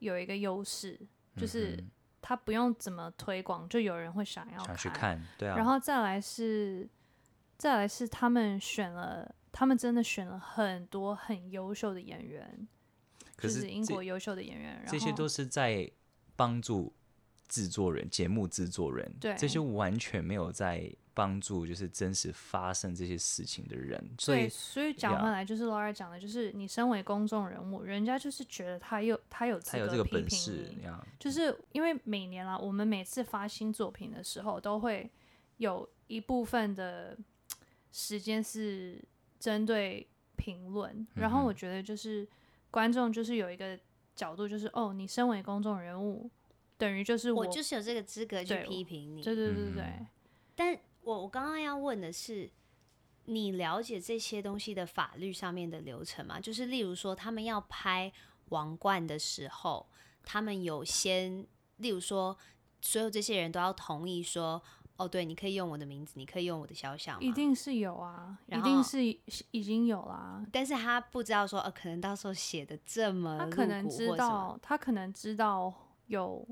[0.00, 0.98] 有一个优势，
[1.36, 1.78] 就是
[2.22, 6.88] 他不用怎么推广，就有人会想要看，想去看，对啊，然后再来是
[7.58, 9.34] 再来是他们选了。
[9.52, 12.66] 他们真的选了很多很优秀的演员，
[13.36, 15.88] 可是，就是英国优秀的演员，这些都是在
[16.34, 16.90] 帮助
[17.46, 24.02] 制作人、节目制作人，对，这些完全没有在帮助就是真实发生这些事情的人。
[24.18, 30.74] 所以，所以讲回来，就是 Laura 讲的，就是你身为公众人物，人家就是觉得他有他有他有这个本事，
[31.20, 35.10] 就是因为每年啊，我们每次发新作品的时候，都会
[35.58, 37.18] 有一部分的
[37.92, 39.04] 时间是。
[39.42, 42.24] 针对评论，然后我觉得就是
[42.70, 43.76] 观众就是有一个
[44.14, 46.30] 角度，就是哦，你身为公众人物，
[46.78, 49.20] 等于就是我，我就是有这个资格去批评你。
[49.20, 50.06] 对对对对对。
[50.54, 52.48] 但我我刚刚要问的是，
[53.24, 56.38] 你了解这些东西的法律上面的流程吗？
[56.38, 58.12] 就是例如说，他们要拍
[58.50, 59.88] 《王冠》的时候，
[60.22, 61.44] 他们有先，
[61.78, 62.38] 例如说，
[62.80, 64.62] 所有这些人都要同意说。
[64.98, 69.02] 哦，对，你可以用我的名字，你可以用我的肖像，一定是有啊，后一定是
[69.50, 70.44] 已经有啦。
[70.52, 75.72] 但是他不知道说，呃，可能到时候写的这么，他可能知道，他可能知道
[76.06, 76.46] 有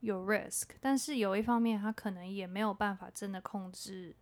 [0.00, 4.16] 有 risk，但是有一方面，他可能也没有办法真的控制。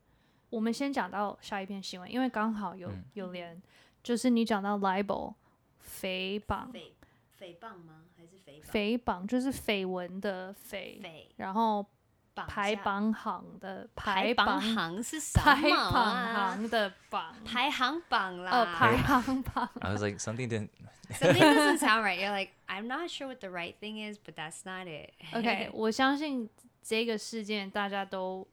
[0.51, 3.63] 我们先讲到下一篇新闻，因为刚好有、嗯、有连，
[4.03, 5.35] 就是你讲到 libel
[5.83, 6.93] 诽谤，诽
[7.39, 8.03] 诽谤吗？
[8.17, 9.27] 还是诽诽谤？
[9.27, 11.87] 就是绯闻的绯，绯然后。
[12.36, 15.44] 排榜行的排榜行是什么？
[15.46, 18.52] 排榜行的榜，排行榜啦。
[18.52, 19.70] 哦，排行榜。
[19.80, 20.70] I was like something didn't
[21.12, 22.20] something doesn't sound right.
[22.20, 25.12] You're like I'm not sure what the right thing is, but that's not it.
[25.34, 26.50] OK，我相信
[26.82, 28.46] 这个事件大家都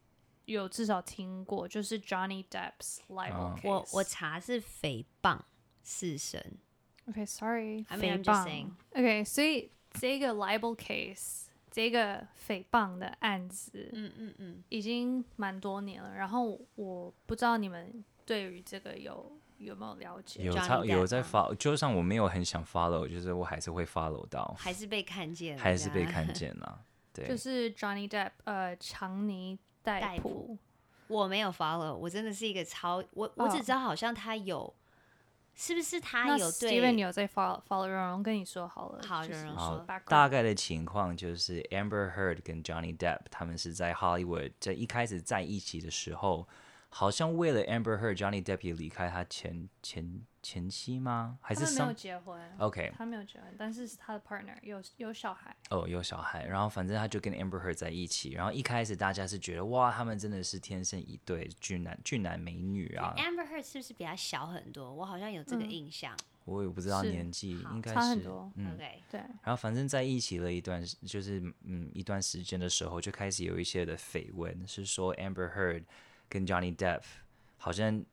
[0.45, 3.69] 有至少听过，就是 Johnny Depp's libel case。
[3.69, 5.41] 我我查是诽谤
[5.83, 6.41] 四声。
[7.09, 8.71] OK，sorry，I mean I'm just saying.
[8.93, 11.46] OK，所以这个 libel case。
[11.78, 16.16] 这个诽谤的案子，嗯嗯嗯，已经蛮多年了。
[16.16, 20.42] 然后我不知道你们对于这个有有没有了解？
[20.42, 26.82] 有他有在 follow，就算我没有很想 follow，就是我还是会 follow 到，还是被看见，还是被看见了。
[27.14, 30.58] 对，就是 Johnny Depp，呃，强尼戴普，
[31.08, 34.74] 我没有 follow，我真的是一个超，我我只知道好像他有。
[35.60, 36.76] 是不是他有对？
[36.76, 39.02] 因为你有在 follow follow，蓉蓉跟你说好了。
[39.08, 39.84] 好，蓉蓉说。
[40.06, 46.48] 大概的情况就是 Amber Heard 跟 Johnny Depp 他们是在 Hollywood 在一开始在一起的时候，
[46.98, 51.38] 好像为了 Amber Heard，Johnny Depp 也离开他前前前妻吗？
[51.44, 55.56] 还是他没有结婚？OK，他没有结婚，但是是他的 partner 有有小孩。
[55.70, 63.14] 哦，oh, 有小孩，然后反正他就跟 Amber Heard 在一起，然后一开始大家是觉得哇，他们真的是天生一对，俊男俊男美女啊。
[63.16, 64.92] Amber Heard 是不是比他小很多？
[64.92, 66.16] 我好像有这个印象。
[66.16, 68.52] 嗯、我也不知道年纪，应该是差很多。
[68.56, 69.20] 嗯，OK，对。
[69.20, 75.84] 然后反正在一起了一段，就是嗯一段时间的时候，就开始有一些的绯闻，是说 Amber Heard
[76.30, 77.04] 跟 Johnny Depp
[77.58, 78.04] 好像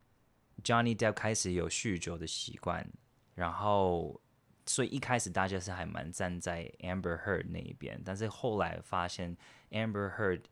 [0.63, 2.87] Johnny Depp 开始有酗酒的习惯。
[3.35, 4.21] 然后，
[4.65, 9.37] 所以一开始大家是还蛮站在 Amber Heard 那一边，但是后来发现
[9.71, 10.43] Amber Heard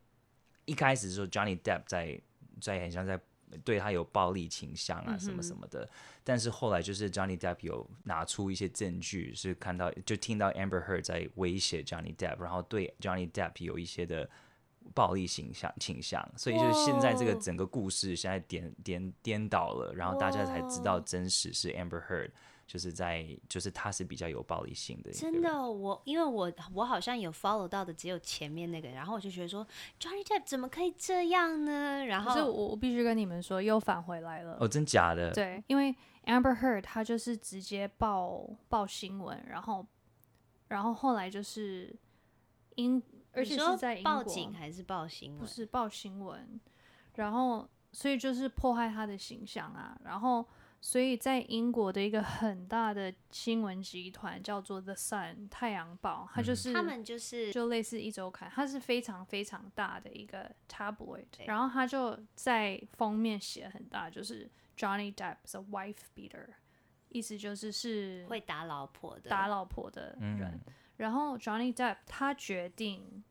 [0.64, 2.20] 一开始说 Johnny Depp 在
[2.60, 3.20] 在很像在
[3.64, 5.88] 对他有暴力倾向啊什么什么的，嗯、
[6.24, 14.28] 但是后来就是 Johnny Depp 有拿出一些证据，是看到就听到 Amber Heard 在威胁 Johnny Depp，然后对 Johnny Depp 有一些的
[14.94, 22.30] 暴力倾向倾向，所以就是现在这个整个故事现在颠颠颠倒了，然后大家才知道真实是 Amber Heard。
[22.64, 25.10] 就是在就是他是比较有暴力性的。
[25.10, 29.66] 真的，我因为我我好像有 follow 到的只有前面那个，然后我就觉得说
[30.00, 32.06] Johnny Depp 怎么可以这样呢？
[32.06, 34.56] 然后可是我我必须跟你们说，又返回来了。
[34.58, 35.32] 哦，真假的？
[35.32, 39.86] 对，因为 Amber Heard 他就是直接报报新闻，然后
[40.68, 41.94] 然后后来就是
[42.76, 45.40] 英，而且是在英国报警还是报新闻？
[45.40, 46.60] 不是报新闻，
[47.14, 50.46] 然后所以就是破坏他的形象啊，然后。
[50.84, 61.24] 所以在英国的一个很大的新闻集团叫做 The Sun 太阳报，它就是他们就是就类似一周刊，它是非常非常大的一个 tabloid。
[61.46, 66.48] 然后他就在封面写很大，就是 Johnny Depp is a wife beater，
[67.10, 70.60] 意思就是是会打老婆的打老婆的人。
[71.02, 73.22] 然后 Johnny Depp 他决定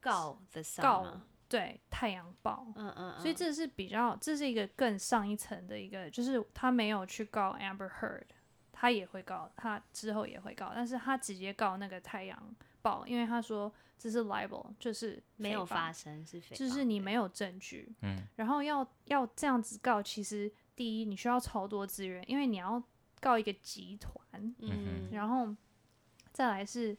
[0.00, 1.20] 告 The Sun 告。
[1.48, 8.24] 对《太阳报》，嗯嗯，所以这是比较，这是一个更上一层的一个，就是他没有去告 Amber Heard，
[8.72, 22.82] 他也会告，他之后也会告，但是他直接告那个《太阳报》，因为他说这是 libel，就是没有发生，是就是你没有证据，嗯，然后要要这样子告，其实第一你需要超多资源，因为你要
[23.20, 24.16] 告一个集团，
[24.60, 25.54] 嗯，然后
[26.42, 26.96] 再来是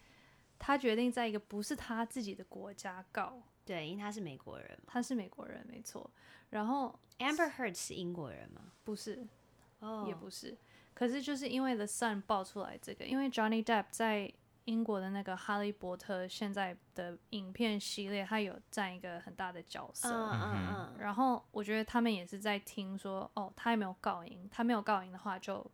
[0.57, 3.41] 他决定在一个不是他自己的国家告。
[3.65, 6.09] 对，因为他是美国人嘛，他是美国人，没错。
[6.51, 8.71] 然后 Amber Heard 是英国人吗？
[8.85, 9.27] 不是，
[9.79, 10.07] 哦，oh.
[10.07, 10.57] 也不是。
[10.93, 14.31] 可是就是因为 The Sun 爆出来这个，因为 Johnny Depp 在
[14.63, 20.09] 英国的那个《哈利波特》现在的影片系列，他有占一个很大的角色。
[20.09, 20.95] 嗯嗯嗯。
[20.99, 25.69] 然后我觉得他们也是在听说，哦，他还没有告赢，他没有告赢的话就。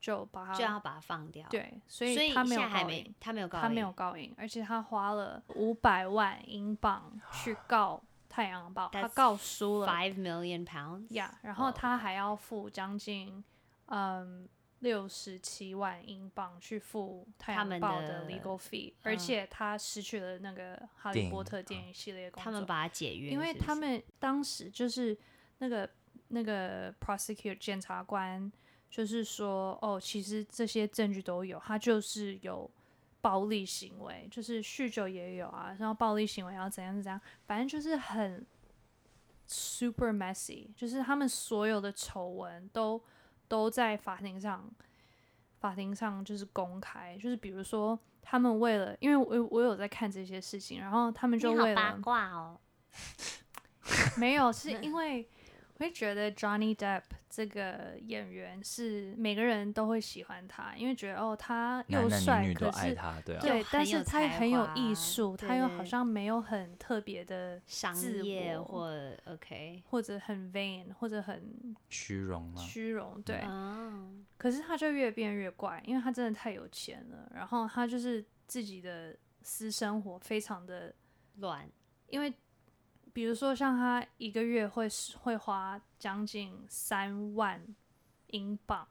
[0.00, 13.44] 就把他就要把它放掉，对，所以他没有告赢，他没有告，他没有告赢，而且他花了五百万英镑去 告太阳报，他告输了，five million pounds，呀，然后他还要付将近
[13.86, 25.14] 嗯六十七万英镑去付太阳报的 legal fee，而且他失去了那个哈利波特电影系列工作，他们把他解约，因为他们当时就是
[25.58, 25.90] 那个
[26.28, 28.50] 那个 prosecute 检察官。
[28.90, 32.68] 就是说，哦，其实这些证据都有，他就是有
[33.20, 38.44] 暴力行为，就是酗酒也有啊，然后暴力行为要怎样怎样，反正就是很
[39.46, 43.00] super messy，就是他们所有的丑闻都
[43.46, 44.68] 都在法庭上，
[45.60, 52.58] 法庭上就是公开，就是比如说他们为了，因为我我有在看这些事情，然后他们就为了八卦哦，
[54.16, 55.28] 没有， 是因为。
[55.80, 68.92] 我会觉得 Johnny Depp 这个演员是每个人都会喜欢他，因为觉得哦，他又帅，可是对，对，但是他很有艺术，他又好像没有很特别的商业或
[69.24, 72.60] OK，或者很 vain，或者很虚荣吗？
[72.60, 73.40] 虚荣，对。
[74.36, 80.94] 可是他就越变越怪，因为他真的太有钱了，然后他就是自己的私生活非常的
[81.36, 81.66] 乱，
[82.08, 82.30] 因为。
[83.12, 84.88] 比如说，像他一个月会
[85.20, 87.60] 会花将近三万
[88.28, 88.86] 英镑，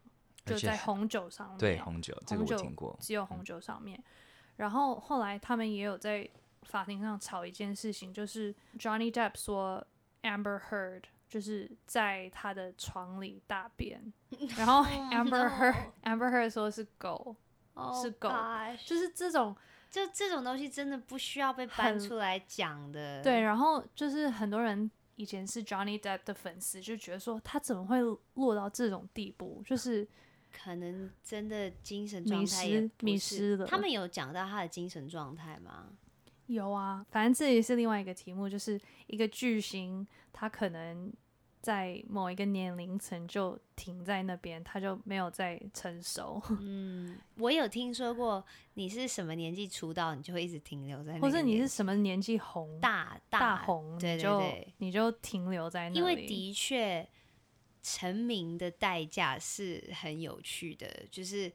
[0.46, 1.58] 就在红酒上面。
[1.58, 2.98] 对，红酒，这个我听过。
[3.02, 3.98] 只有红酒上面。
[3.98, 4.04] 嗯、
[4.58, 6.30] 然后后来他们也有在
[6.64, 9.86] 法庭上吵一件事情，就是 Johnny Depp 说
[10.24, 14.14] Amber Heard 就是在他的床里大便，
[14.58, 16.12] 然后 Amber Heard、oh, no.
[16.12, 17.36] Amber Heard 说是狗
[17.76, 18.88] ，oh, 是狗，gosh.
[18.88, 19.56] 就是这种。
[19.90, 23.22] 就这种东西真的不需要被搬出来讲的。
[23.24, 28.00] 对，然后就是很多人以前是 Johnny Depp 的粉丝，就觉得说他怎么会
[28.36, 29.64] 落到这种地步？
[29.66, 30.08] 就是
[30.52, 33.66] 可能真的精神状态迷失了。
[33.66, 35.90] 他们有讲到他的精神状态吗？
[36.48, 41.12] 有啊，反正这也是另外一个题目，就是一个巨星，他可能。
[41.62, 46.42] 在某一个年龄层就停在那边，他就没有再成熟。
[46.62, 48.44] 嗯，我有听说过，
[48.76, 51.22] 你是什么年纪出道，你就会一直停留在那边。
[51.22, 55.98] 或者你是什么年纪红大大，大红，对对对，你就停留在那里。
[55.98, 57.06] 因为的确，
[57.84, 61.52] 成名的代价是很有趣的，就是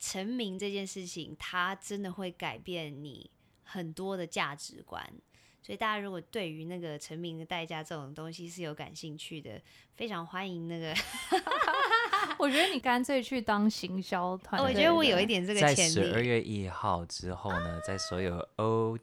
[0.00, 3.30] 成名这件事情，它真的会改变你
[3.62, 5.08] 很多的价值观。
[5.66, 9.60] 所以大家如果对于那个成名的代价这种东西是有感兴趣的，
[9.96, 10.94] 非常欢迎那个。
[12.38, 14.68] 我觉得你干脆去当行销团队。
[14.68, 15.94] 我觉得我有一点这个潜力。
[15.94, 18.96] 在十二月一号之后呢，在所有 O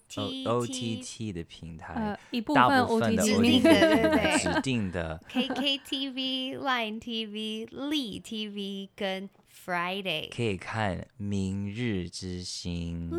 [0.45, 8.47] O T T 的平台，一部分 O T T 指定的，对对指定的 K K T V、Line T V、Lee T
[8.47, 9.30] V 跟
[9.66, 13.11] Friday 可以看《明日之星》。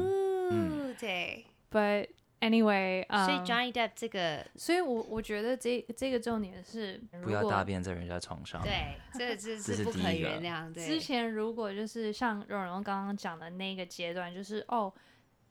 [0.50, 1.44] 嗯，对。
[1.70, 2.08] But
[2.44, 8.60] Anyway，、um, 所以 Johnny Depp 这个，所以我我觉得这这个重点是不要大便在人家床上。
[8.62, 10.70] 对，这个这是不可以原谅。
[10.70, 14.92] 对，之前如果就是像蓉蓉刚刚讲的那个阶段，就是哦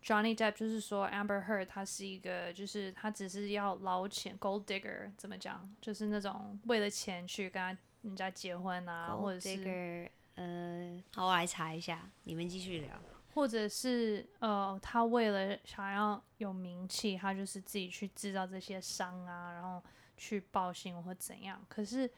[0.03, 5.67] ，Johnny Depp 就是说 Amber Heard 他是一个，就是他只是要捞钱，Gold Digger 怎么讲？
[5.81, 12.89] 就是那种为了钱去跟他人家结婚啊或者是呃，好，我来查一下，你们继续聊。
[13.33, 19.83] 或者是呃，他为了想要有名气，他就是自己去制造这些伤啊，然后
[20.15, 21.59] 去报信或怎样。
[21.67, 22.09] 可是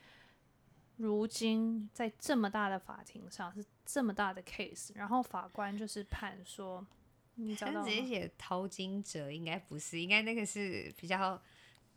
[0.97, 6.85] 如今在这么大的法庭上，是这么大的 case，然后法官就是判说，
[7.35, 11.41] 你找到直接写淘金者应该不是，应该那个是比较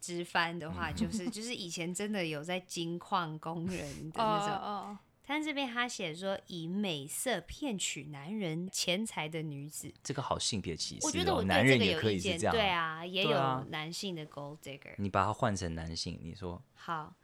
[0.00, 4.98] 直翻的话，就是 就是以前真的有在金矿工人的那种。
[5.30, 11.04] 但这边他写说，以美色骗取男人钱财的女子，这个好性别歧视、哦。
[11.04, 14.94] 我觉得我男人也可以是这样，对啊，也有男性的 gold digger。
[14.96, 17.14] 你把它换成男性，你说好，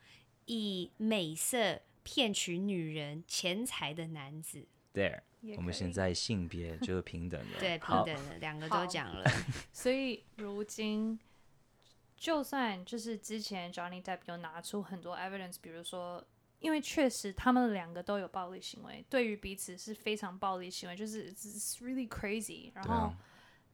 [0.45, 4.67] 以美色骗取女人钱财的男子。
[4.93, 5.23] There，
[5.57, 9.25] 我们现在性别就是平等的，对，平等的，两个都讲了。
[9.73, 11.19] 所以如今，
[12.19, 16.23] 就算就是之前 Johnny Depp 有拿出很多 evidence，比如说。
[16.61, 22.73] 因为确实他们两个都有暴力行为，对于彼此是非常暴力行为，就是 it's really crazy。
[22.75, 23.13] 然后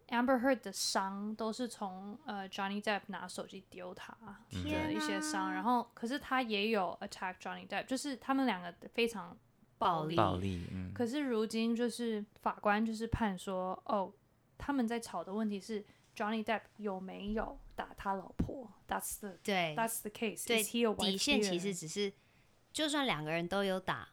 [0.09, 4.13] Amber Heard 的伤都是从呃 Johnny Depp 拿手机丢他
[4.51, 9.39] 的一些伤，然后可是他也有 attack Johnny Depp，就是他们两个非常
[9.79, 10.17] 暴力。
[10.17, 10.93] 暴力，嗯。
[10.93, 14.13] 可是如今就是法官就是判说，哦，
[14.59, 15.85] 他们在吵的问题是
[16.17, 20.45] Johnny Depp 有没有打他老婆？That's the 对，That's the case。
[20.45, 20.65] 对，
[20.95, 22.13] 底线其实只是。
[22.73, 24.09] 就算两个人都有打，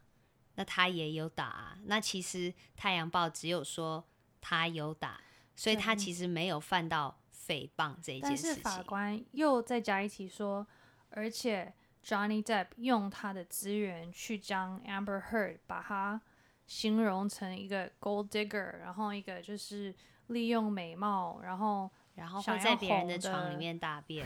[0.56, 1.78] 那他也有打啊。
[1.86, 4.04] 那其实《太阳报》只有说
[4.42, 5.22] 他有打，
[5.56, 8.46] 所以他其实没有犯到诽谤这一件事情。
[8.48, 10.66] 但是法官又再加一题说，
[11.10, 16.22] 而且 Johnny Depp 用他的资源去将 Amber Heard 把他
[16.66, 19.96] 形容成一个 Gold Digger，然后一个就是
[20.28, 21.92] 利用美貌，然后。
[22.18, 24.26] 然后会在别人的床里面大便，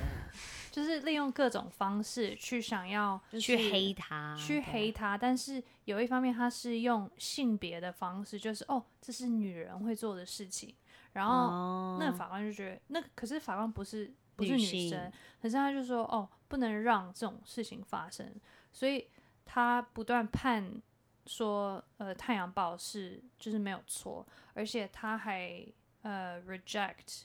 [0.71, 5.17] 就是利用各种方式去想要去黑他，去黑他。
[5.17, 10.73] 但是有一方面，他是用性别的方式，就是哦，这是女人会做的事情。
[11.11, 15.11] 然后那个法官就觉得，那可是法官不是不是女生，女，
[15.41, 18.33] 可是他就说哦，不能让这种事情发生。
[18.71, 19.05] 所以
[19.43, 20.81] 他不断判
[21.25, 25.61] 说，呃，《太阳报》是就是没有错，而且他还
[26.03, 27.23] 呃 reject。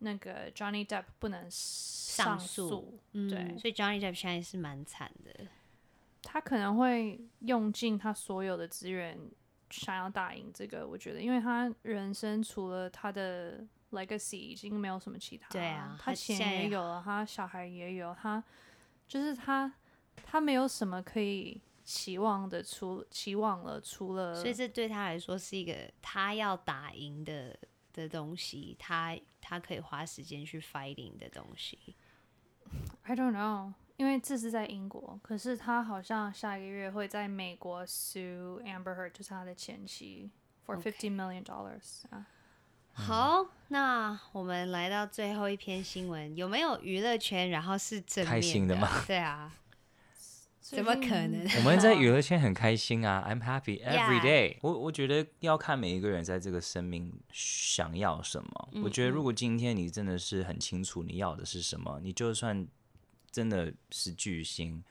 [0.00, 5.46] 那个 Johnny Depp 不能上诉，嗯，对，所以 Johnny Depp 现在是蛮惨的。
[6.22, 9.18] 他可能会用尽他所有的资源，
[9.70, 10.86] 想要打赢这个。
[10.86, 18.42] 我觉得，因为他人生除了他的 legacy 已经没有什么其他，对啊，他钱也有了，他小孩也有，他
[19.08, 19.72] 就是他，
[20.24, 27.58] 他没有什么可以期望的，除期望了，除了，所以这对他来说是一个他要打赢的。
[27.92, 31.96] 的东西，他他可以花时间去 fighting 的东西。
[33.02, 40.30] I don't know，因为这是在英国，可是他好像下个月会在美国 sue Amber Heard，就是他的前妻
[40.66, 42.02] ，for fifty million dollars。
[42.10, 42.26] 啊，
[42.92, 47.50] 好，那我们来到最后一篇新闻，有没有娱乐圈？
[47.50, 48.88] 然后是正面的，开心的吗？
[49.06, 49.52] 对啊。
[50.76, 51.44] 怎么可能？
[51.58, 54.56] 我们在娱乐圈很开心啊，I'm happy every day。
[54.62, 58.68] 我我觉得要看每一个人在这个生命想要什么。
[58.84, 62.66] 我觉得如果今天你真的是很清楚你要的是什么，你就算
[63.30, 64.82] 真的是巨星，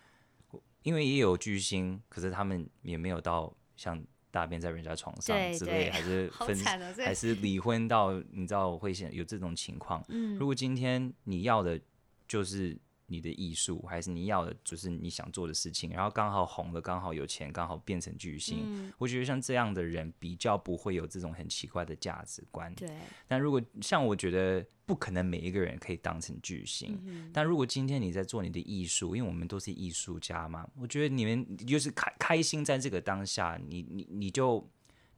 [0.84, 6.58] 因为也有巨星，可是他们也没有到像大便在人家床上之类，还是 分
[6.98, 10.04] 还是离婚到你知道会现有这种情况。
[10.38, 11.80] 如果今天你要的
[12.28, 12.78] 就是。
[13.10, 18.60] 你的艺术，还是你要的，就是你想做的事情，然后刚好红了，刚好有钱，刚好变成巨星。
[18.64, 18.93] 嗯。
[18.97, 22.74] 我觉得像这样的人比较不会有这种很奇怪的价值观。
[22.76, 22.89] 对。
[23.28, 26.97] 但如果像我觉得不可能每一个人可以当成巨星。
[27.05, 27.30] 嗯。
[27.34, 34.70] 但如果今天你在做你的艺术，因为我们都是艺术家嘛，我觉得你们就是开开心在这个当下，你你你就。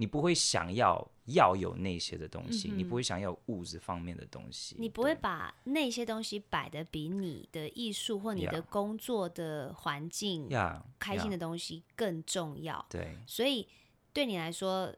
[0.01, 12.83] 你不会想要要有那些的东西，嗯，你不会想要物质方面的东西，你不会把那些东西摆得比你的艺术或你的工作的环境、yeah, 开心的东西更重要。
[12.89, 13.67] 对，所以
[14.11, 14.91] 对你来说，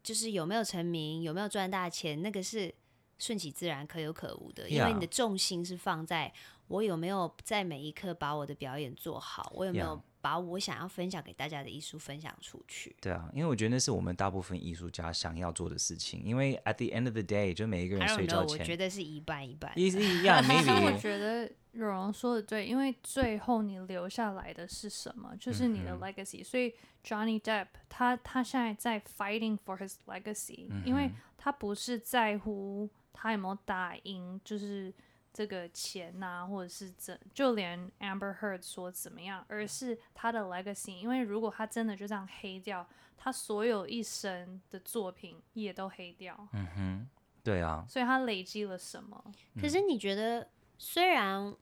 [0.00, 2.72] 就是有没有成名，有没有赚大钱，那个是
[3.18, 6.32] 顺其自然、可有可无的.因为你的重心是放在
[6.68, 12.94] 我有没有在每一刻把我的表演做好，我有没有.把我想要分享给大家的艺术分享出去。
[13.00, 16.22] 对啊，因为我觉得那是我们大部分艺术家想要做的事情。
[16.24, 19.72] 因为 at the end of the day，就每一个人睡觉 know，我前觉得是一半一半。
[19.76, 26.44] easy yeah 但是我 maybe 觉得蓉蓉说的对，因为最后你留下来的是什么，就是你的 legacy。
[26.44, 34.92] 所以 Johnny Depp 他他现在在 fighting for his legacy，、因为他不是在乎他有没有打赢，就是
[35.32, 40.92] 这个钱呐、啊，或者是怎，就连 Amber Heard 说怎么样，而是他的 legacy。
[40.92, 47.08] 因为如果他真的就这样黑掉，他所有一生的作品也都黑掉，嗯哼，
[47.44, 49.32] 对啊，所以他累积了什么？
[49.60, 51.54] 可是你觉得，虽然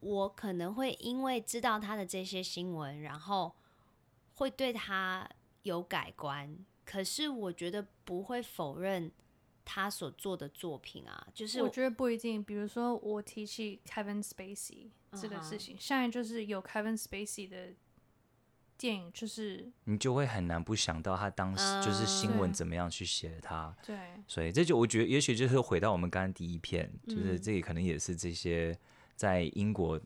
[0.00, 3.54] 我可能会因为知道他的这些新闻，然后
[4.34, 5.28] 会对他
[5.62, 9.10] 有改观，可是我觉得不会否认
[9.64, 12.42] 他所做的作品啊，就是我觉得不一定。
[12.42, 14.88] 比如说，我提起 Kevin Spacey
[15.20, 17.72] 这个事情，现在就是有 Kevin Spacey 的
[18.76, 23.74] 电影，就是你就会很难不想到他当时就是新闻怎么样去写他。
[23.86, 23.96] 对
[24.26, 28.78] 所以这就我觉得，也许就是回到我们刚刚第一篇，就是嗯这里可能也是这些
[29.16, 29.98] 在英国，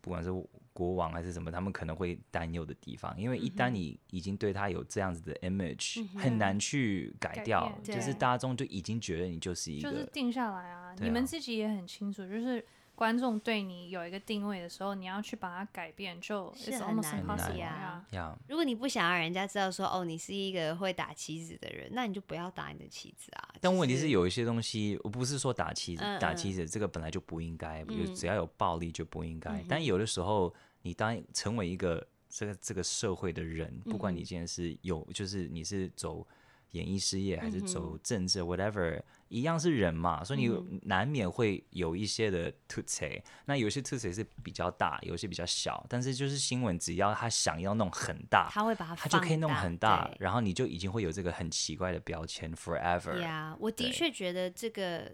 [0.00, 0.30] 不管是
[0.74, 10.88] 国王还是什么，他们可能会担忧的地方，因为一旦你已经对他有这样子的 image，、嗯很难去改掉，改就是大众就已经觉得你就是一个，就是定下来啊。
[10.90, 12.64] 啊你们自己也很清楚，就是
[12.94, 17.26] 观众对你有一个定位的时候，你要去把它改变，就是很难
[17.58, 18.04] 呀
[18.48, 23.48] 如果你不想要人家知道说哦，你是一个会打棋子的人，那你就不要打你的棋子啊。
[23.60, 26.20] 但问题是有一些东西，我不是说打棋子，嗯。
[26.20, 29.50] 打棋子这个本来就不应该，有嗯只要有暴力就不应该。
[29.50, 29.66] 嗯。
[29.68, 36.26] 但有的时候，你当成为一个这个这个社会的人，不管你嗯今天是有，就是你是走
[36.70, 39.00] 演艺事业还是嗯走政治，whatever，
[39.34, 43.20] 一样是人嘛，所以嗯你难免会有一些的突切。
[43.46, 53.18] 那有些突切是比较大，有些比较小，但是就是新闻只要他想要弄很大，他会把它他就可以弄很大，然后你就已经会有这个很奇怪的标签 forever。
[53.18, 55.12] 呀我的对确觉得这个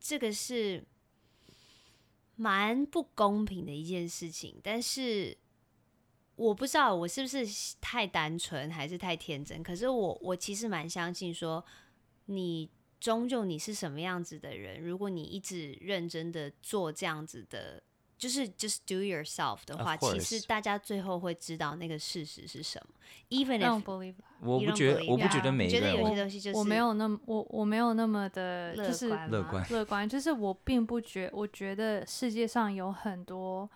[0.00, 0.84] 这个是
[2.36, 5.36] 蛮不公平的一件事情，但是
[6.36, 7.44] 我不知道我是不是
[7.80, 9.60] 太单纯还是太天真。
[9.64, 11.64] 可是我我其实蛮相信说，
[12.26, 12.70] 你
[13.00, 17.82] 终究你是什么样子的人，如果你一直认真的做这样子的，
[18.16, 22.94] 就是 just do yourself 的话，其实大家最后会知道那个事实是什么。
[23.30, 29.66] Even I don't if believe 我不觉得，我不觉得 that 每一个人觉得有我些东西就是我没有那么我我没有那么的，就是乐观。
[29.70, 33.68] 乐观，就是我并不觉，我觉得世界上有很多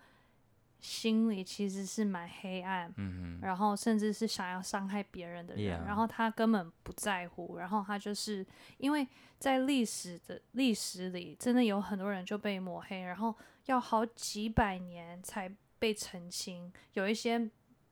[0.83, 8.45] 心里其实是蛮黑暗，嗯然后甚至是想要伤害别人的人 Yeah 然后他根本不在乎，然后他就是
[8.79, 9.07] 因为
[9.39, 13.33] 在历史的历史里，真的有很多人就被抹黑，然后
[13.67, 17.49] 要好几百年才被澄清，有一些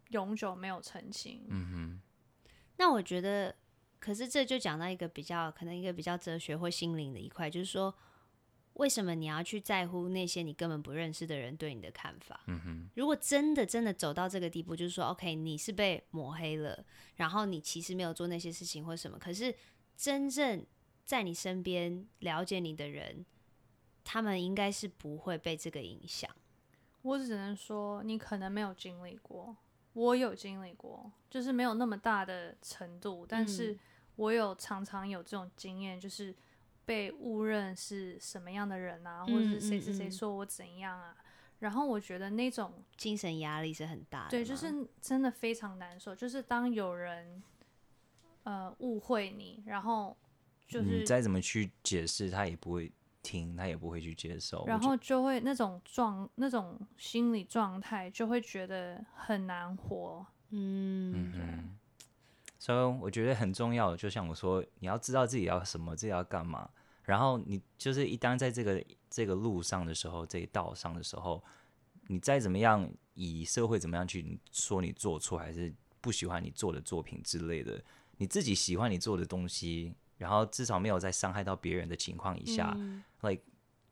[0.08, 1.46] 永久没有澄清。
[1.48, 2.00] 嗯哼，
[2.76, 3.54] 那我觉得，
[4.00, 7.94] 可是这就讲到一个比较可能一个比较哲学或心灵的一块，就是说，
[8.80, 12.40] 为什么你要去在乎那些你根本不认识的人对你的看法？
[12.46, 16.82] 嗯哼，如果真的真的走到这个地步，就是说，OK，你是被抹黑了，
[17.16, 19.54] 然后你其实没有做那些事情或什么，可是
[19.98, 20.64] 真正
[21.04, 23.26] 在你身边了解你的人，
[24.02, 26.30] 他们应该是不会被这个影响。
[27.02, 29.54] 我只能说，你可能没有经历过，
[29.92, 33.78] 我有经历过，就是没有那么大的程度，但是
[34.16, 36.34] 我有常常有这种经验，就是
[36.90, 41.16] 被误认是什么样的人啊，或者是谁谁谁说我怎样啊，
[41.60, 44.30] 然后我觉得那种精神压力是很大的。
[44.30, 47.40] 对，就是真的非常难受，就是当有人
[48.42, 50.16] 呃误会你，然后
[50.66, 52.90] 就是你再怎么去解释，他也不会
[53.22, 54.64] 听，他也不会去接受。
[54.66, 60.26] 然后就会那种状那种心理状态，就会觉得很难活。
[60.48, 61.78] 嗯，嗯，
[62.58, 66.68] 所以我觉得很重要，就像我说，你要知道自己要什么，自己要干嘛。
[67.10, 68.80] 然后你就是一旦在这个
[69.10, 71.42] 这个路上的时候，这一道上的时候，
[72.06, 77.82] 你再怎么样以社会怎么样去说你做错，还是不喜欢你做的作品之类的，
[78.18, 83.44] 你自己喜欢你做的东西，然后至少没有在伤害到别人的情况以下、嗯 l i k e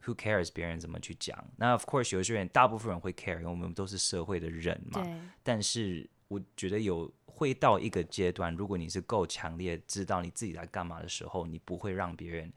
[0.04, 1.36] who cares 别人怎么去讲？
[1.56, 5.02] 那 of course 有些人，大部分人会 care，因为我们都是社会的人嘛。
[5.42, 12.54] 但是我觉得有会到一个阶段，如果你是够强烈知道你自己在干嘛的时候，你不会让别人对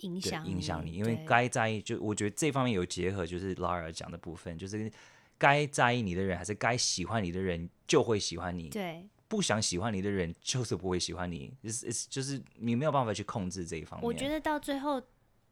[0.00, 4.90] 影响影响你，因为该在意就我觉得这方面有结合，就是 Lara 讲的部分，就是
[5.38, 14.06] 该在意你的人还是该喜欢你的人就会喜欢你，对，不想喜欢你的人就是不会喜欢你，就是就是你没有办法去控制这一方面。
[14.06, 15.02] 我觉得到最后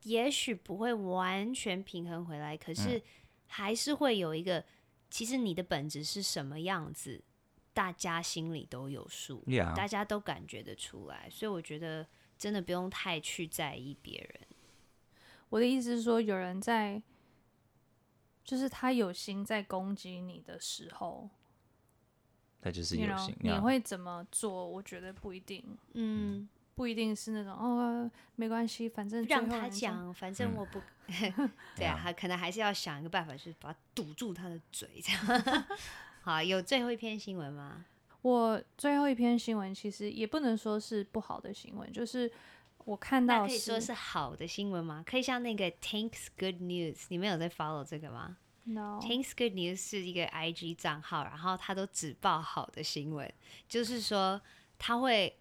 [0.02, 3.02] 也许不会完全平衡回来，可是
[3.46, 4.64] 还是会有一个，
[5.10, 7.22] 其实你的本质是什么样子，
[7.72, 9.42] 大家心里都有数.
[9.74, 12.06] 大家都感觉得出来，所以我觉得
[12.38, 14.40] 真的不用太去在意别人。
[15.48, 17.02] 我的意思是说，有人在，
[18.44, 21.28] 就是他有心在攻击你的时候，
[22.60, 23.36] 他就是有心。
[23.40, 24.66] You know, 你会怎么做？
[24.66, 25.76] 我觉得不一定。
[25.94, 26.48] 嗯。
[26.74, 35.66] 不一定是那种哦，没关系，反正让他讲，反正我不，嗯、 对啊，他可能还是要想一个办法，就是把他堵住他的嘴，这样。
[36.22, 37.84] 好，有最后一篇新闻吗？
[38.22, 42.30] 我最后一篇新闻其实也不能说是不好的新闻，就是
[42.84, 45.04] 我看到可以说是好的新闻吗？
[45.06, 53.32] 可以像那个 Tanks Good News，你们有在 follow 这个吗？No，Tanks Good News 是一个 IG 账号，然后他都只报好的新闻，
[53.68, 54.40] 就是说
[54.78, 55.36] 他会。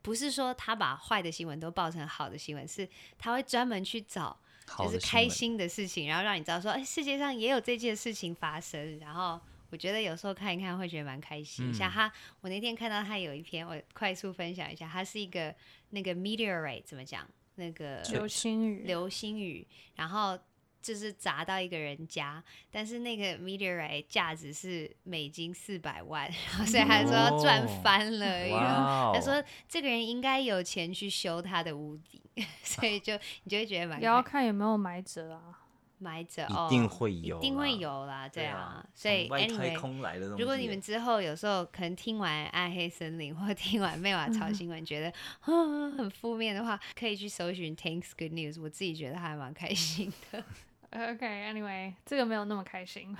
[0.00, 4.34] 不是说他把坏的新闻都报成好的新闻，是他会专门去找
[4.78, 8.98] 就是开心的事情，然后让你知道说，哎，世界上也有这件事情发生。
[9.00, 9.38] 然后
[9.70, 11.70] 我觉得有时候看一看会觉得蛮开心。
[11.70, 12.10] 嗯、像他，
[12.40, 15.54] 我那天看到他有一篇，我快速分享一下，他是一个
[15.90, 17.28] 那个 meteorite 怎么讲？
[17.56, 19.66] 那个流星雨，流星雨，
[19.96, 20.38] 然后。
[20.80, 28.46] 就是砸到一个人家，但是那个 meteorite 价值是美金四百万，然 后所以他说要赚翻了。
[28.52, 32.22] 哦、他说这个人应该有钱去修他的屋顶，
[32.62, 33.12] 所以就
[33.42, 34.00] 你就会觉得蛮。
[34.00, 35.57] 也要看有没有买者啊，
[35.98, 38.84] 买者一定会有，一定会有啦，对啊。
[38.94, 50.44] 所以外太空来的东西，如果你们之后有时候可能听完《暗黑森林》或听完《妹娃潮新闻》，觉得很负面的话，可以去搜寻 Tanks Good News，我自己觉得还蛮开心的。
[50.90, 53.14] OK，Anyway，、okay, 这个没有那么开心，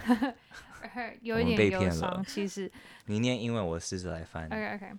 [1.21, 2.25] 有一点忧伤。
[2.25, 2.71] 其实
[3.05, 4.47] 你念英文，我试着来翻。
[4.47, 4.93] OK，OK。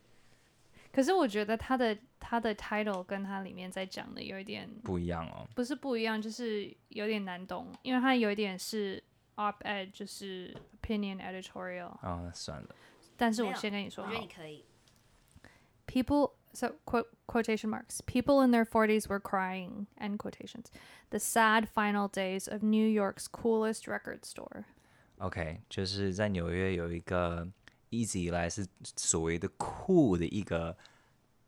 [0.93, 5.47] 可是我觉得他的他的 title 跟他里面在讲的有一点不一样哦。
[5.55, 9.03] 不是不一样，就是有点难懂，因为他有一点是
[9.37, 11.93] op-ed，就是 opinion editorial。
[12.03, 12.69] 哦，那算了。
[13.17, 14.65] 但是我先跟你说，我觉得你可以。
[15.87, 18.01] People。So quote quotation marks.
[18.07, 19.89] People in their forties were crying.
[19.99, 20.67] End quotations.
[21.11, 24.67] The sad final days of New York's coolest record store.
[25.19, 27.49] OK，就是在纽约有一个
[27.90, 28.66] 一直以来是
[28.96, 30.76] 所谓的酷的一个，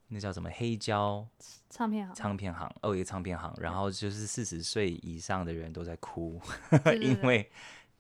[0.08, 1.28] 那叫什么黑胶
[1.70, 2.16] 唱片行？
[2.16, 3.54] 唱片行哦，一个唱片行。
[3.60, 6.40] 然后就是四十岁以上的人都在哭，
[6.70, 7.52] 对 对对因为。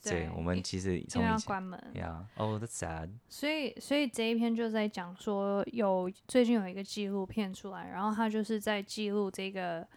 [0.04, 3.12] 对，我们其实因为要关门，Yeah, oh, that's sad。
[3.30, 9.88] 所以，所以这一篇就在讲说，有最近有一个纪录片出来，然后他就是在记录这个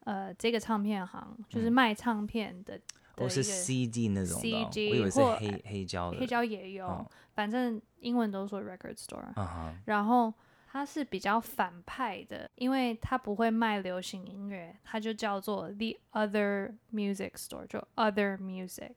[0.00, 2.78] 呃这个唱片行，就是卖唱片的，
[3.16, 9.22] 哦是 CD 那种的，我以为是黑黑胶的，黑胶也有，反正英文都说 record store。
[9.84, 10.32] 然后
[10.66, 18.92] 它是比较反派的，因为它不会卖流行音乐，它就叫做 the other music store，就 other music。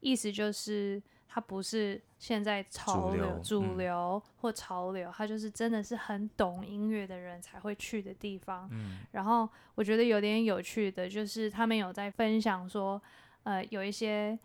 [0.00, 8.68] 意思就是，它不是现在潮流、主流，主流或潮流，它就是真的是很懂音乐的人才会去的地方。
[8.70, 13.02] 嗯，然后我觉得有点有趣的，就是他们有在分享说，
[13.48, 14.38] 呃，有一些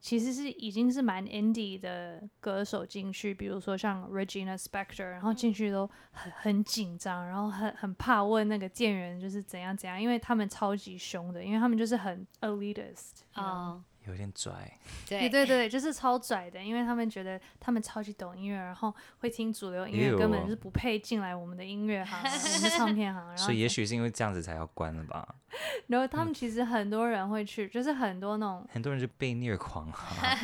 [0.00, 13.84] 其实是已经是蛮 indie 的歌手进去，比如说像 Regina Spektor，然后进去都很很紧张，然后很很怕问那个店员就是怎样怎样，因为他们超级凶的，因为他们就是很 elitist 啊。
[14.06, 14.52] 有点拽，
[15.08, 23.26] 对对对，就是超拽的，因为他们觉得他们超级懂音乐，然后会听主流音乐，根本是不配进来我们的音乐行，我们的唱片行。
[23.28, 25.26] 然后所以也许是因为这样子才要关了吧。
[25.86, 29.90] 然后他们其实很多人会去，就是很多那种很多人就被虐狂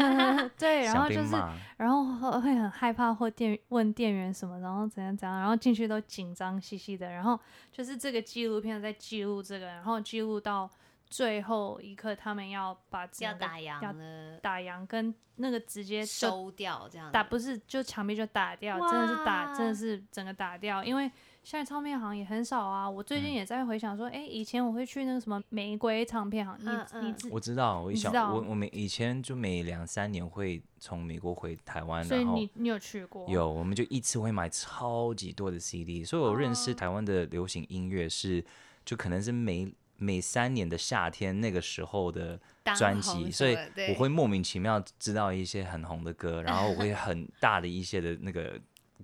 [0.57, 1.37] 对，然后就是
[1.77, 7.39] 然后会很害怕或店问店员什么，然后怎样怎样，然后进去都紧张兮兮的，然后
[7.73, 10.71] 就是这个纪录片在记录这个，然后记录到。
[11.11, 20.85] 最后一刻，他们要把要打烊了，打烊跟那个直接收掉，这样打不是就墙壁就打掉，真的是打，真的是整个打掉。
[20.85, 21.11] 因为
[21.43, 22.89] 现在唱片行也很少啊。
[22.89, 33.29] 我最近也在回想说，哎、嗯欸，以前我会去那个什么玫瑰唱片行，嗯嗯、你你我知道，我想我我每以前就每两三年会从美国回台湾，所以你你有去过？
[33.29, 38.45] 有，我们就一次会买超级多的 CD，所以我认识台湾的流行音乐是，
[38.85, 39.75] 就可能是每。
[40.03, 42.41] 每三年的夏天，那个时候的
[42.75, 43.55] 专辑，所以
[43.91, 48.59] 我会莫名其妙知道一些很红的歌，然后我会很大的一些的那个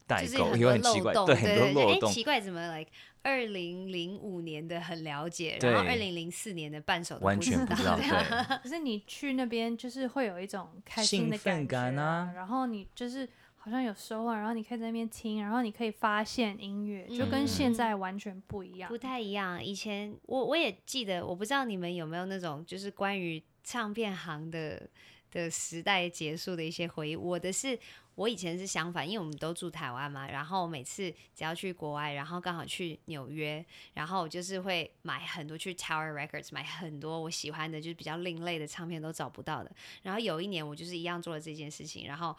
[0.07, 2.11] 代沟，有很奇怪，对很多漏洞。
[2.11, 2.86] 奇怪怎么来？
[3.22, 7.97] 二零零五年的很了解，然后二零零四年的半首完全不知道。
[7.97, 8.07] 对，
[8.62, 13.28] 可是你去那边就是会有一种开心的感觉啊，然后你就是。
[13.67, 18.89] 好像有收获，然后你可以在那边听，然后你可以发现音乐，就跟现在完全不一样。
[18.89, 19.62] 不太一样。
[19.62, 24.89] 以前我我也记得，我不知道你们有没有那种就是关于唱片行的
[25.33, 27.17] 的时代结束的一些回忆。
[27.17, 27.77] 我的是。
[28.17, 33.62] 我以前是相反，因为我们都住台湾嘛，然后每次只要去国外，然后刚好去纽约，
[33.93, 39.71] 然后我就是会买很多去 Tower Records 买很多我喜欢的，就是比较另类的唱片都找不到的。
[40.03, 42.35] 然后有一年我就是一样做了这件事情，然后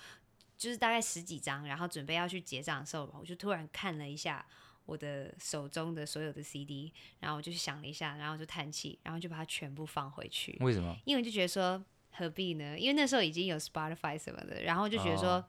[0.58, 4.46] 就是大概十几张，然后准备要去结账的时候，我就突然看了一下
[4.86, 10.58] 我的手中的所有的 CD，然后我就想了一下，然后就叹气，然后就把它全部放回去。
[10.60, 10.98] 为什么？
[11.06, 11.84] 因为我就觉得说。
[12.20, 12.76] 何必呢？
[12.80, 15.44] 因为那时候已经有 Spotify 什么的，然后就觉得说，oh.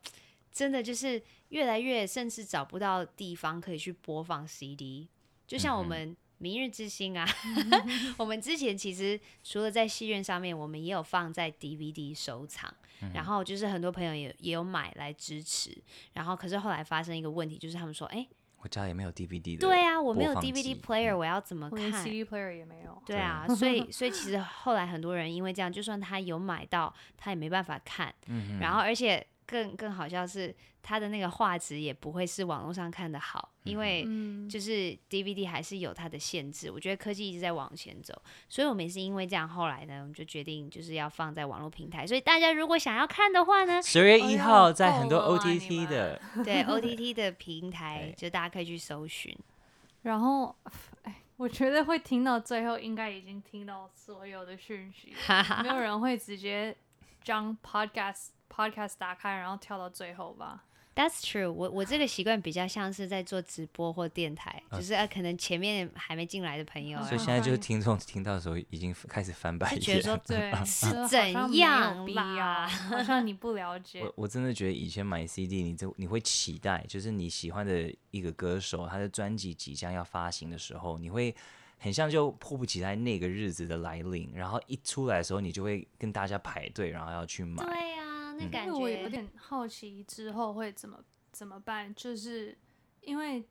[0.53, 5.09] 真的就是越来越，甚至找不到地方可以去播放 CD。
[5.47, 7.27] 就像我们《明日之星》啊，
[8.19, 12.75] 我们之前其实除了在戏院上面，我们也有放在 DVD 收藏，
[13.15, 15.77] 然后就是很多朋友也也有买来支持。
[16.15, 18.29] 然后可是后来发生一个问题，就是他们说，哎、欸。
[18.61, 19.59] 我家也没有 DVD 的。
[19.59, 21.93] 对啊，我没有 DVD player，我要怎么看？
[21.93, 23.01] 我 CD player 也没有。
[23.07, 28.13] 对啊，所以所以其实后来很多人因为这样，就算他有买到，他也没办法看。
[28.27, 28.59] 嗯。
[28.59, 30.55] 然后而且更更好笑是。
[30.81, 34.07] 它的那个画质也不会是网络上看的好，因为
[34.49, 36.71] 就是 DVD 还是有它的限制。
[36.71, 38.15] 我觉得科技一直在往前走，
[38.49, 42.07] 所以我们也是因为这样，后来呢，我们就决定就是要放在网络平台。
[42.07, 49.37] 所以大家如果想要看的话呢，十月一号在很多 OTT 的对 OTT 的平台，就大家可以去搜寻。
[50.03, 50.57] 然后，
[51.03, 55.13] 哎，我觉得会听到最后，应该已经听到所有的讯息，
[55.63, 56.75] 没有人会直接
[57.23, 60.65] 将 Podcast Podcast 打开，然后跳到最后吧。
[60.95, 61.69] That's true 我。
[61.69, 72.67] 我我这个习惯比较像是在做直播或电台，啊、就是啊，可能前面还没进来的朋友，所以现在就是听众听到的时候已经开始翻白眼，觉得说 对是怎样啦？
[72.67, 74.03] 好像你不了解。
[74.03, 81.33] 我我真的觉得以前买 CD，你就你会期待，就是你喜欢的一个歌手，他的专辑即将要发行的时候，你会
[81.79, 87.65] 很像就迫不及待那个日子的来临，然后一出来的时候，你就会跟大家排队，然后要去买。
[87.65, 88.08] 对呀、啊。
[88.45, 92.57] 因为我有点好奇之后会怎么怎么办，就是
[93.01, 93.45] 因为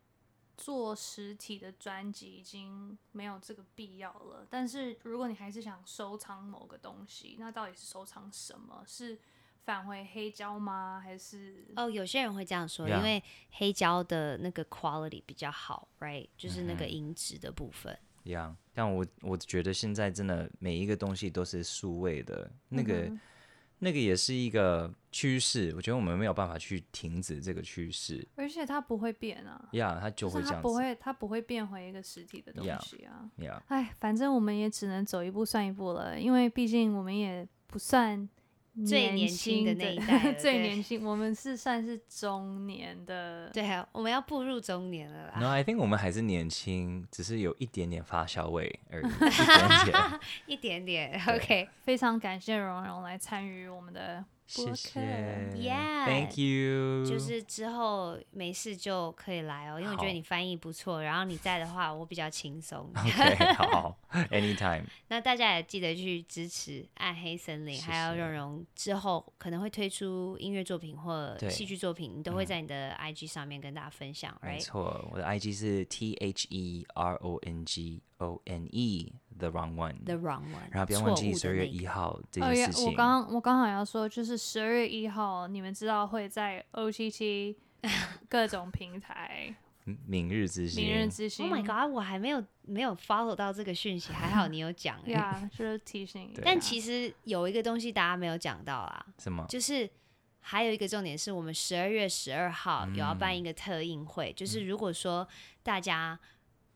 [0.56, 4.46] 做实体的专辑已经没有这个必要了。
[4.50, 8.84] 但是如果你还是想收藏某个东西，那到底是收藏什么？
[8.88, 9.20] 是
[9.64, 11.00] 返回黑胶吗？
[11.04, 13.22] 还是哦，有些人会这样说，因为
[13.52, 16.28] 黑胶的那个 quality 比较好，right？
[16.38, 17.98] 就是那个音质的部分。
[18.24, 23.02] 一样，但我我觉得现在真的每一个东西都是数位的，那个。
[23.02, 23.20] 嗯
[23.80, 29.70] 那个也是一个趋势，我觉得我们没有办法去停止这个趋势，而且它不会变啊。
[29.74, 30.56] 呀，yeah, 它就会这样子。
[30.56, 33.30] 它不会，它不会变回一个实体的东西啊。
[33.38, 38.28] 呀，哎，反正我们也只能走一步算一步了，因为毕竟我们也不算。
[38.86, 45.40] 最年轻的那一 代，最年轻，我们是算是中年的，对啊，我们要步入中年了啦。
[45.40, 49.08] No，I think 我们还是年轻，只是有一点点发酵味而已，
[50.54, 51.20] 一点点。
[51.28, 54.24] OK，非常感谢蓉蓉来参与我们的。
[54.48, 55.00] 谢谢
[55.54, 57.06] ，Yeah，Thank you。
[57.06, 62.90] 就是之后没事就可以来哦，因为我觉得你翻译不错，然后你在的话，我比较轻松。
[62.96, 64.00] OK， 好
[64.32, 64.86] ，Anytime。
[65.10, 74.36] 那大家也记得去支持暗黑森林，还有蓉蓉之后可能会推出音乐作品或戏剧作品，你都会在你的 IG 上面跟大家分享。
[74.42, 79.14] 没错，我的 IG 是 T H E R O N G O N E。
[79.38, 80.04] The wrong one.
[80.04, 80.70] The wrong one.
[80.72, 82.86] 然后不要忘记十二月一号这件事情。
[82.88, 87.56] 我刚我刚好要说，就是十二月一号，你们知道会在 OTT
[88.28, 89.56] 各种平台。
[90.06, 90.84] 明日之星。
[90.84, 91.46] 明日之星。
[91.50, 91.90] Oh my god！
[91.90, 95.02] 我还没有没有 follow 到这个讯息，还好你有讲。
[95.04, 96.34] 对啊，就是提醒。
[96.44, 99.06] 但其实有一个东西大家没有讲到啊。
[99.20, 99.46] 什么？
[99.48, 99.90] 就是
[100.40, 105.26] 还有一个重点是我们十二月十二号有要办一个特映会，就是如果说
[105.64, 106.20] 大家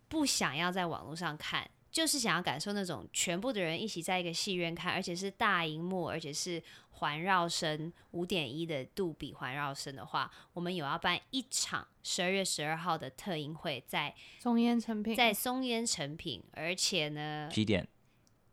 [0.07, 1.67] 不想要在网络上看。
[1.91, 17.85] 就是想要感受那种全部的人一起在一个戏院看，而且是大荧幕，而且是环绕声五点一的杜比环绕声的话，我们有要办一场十二月十二号的特映会，在松烟成品，在松烟成品，而且呢，几点？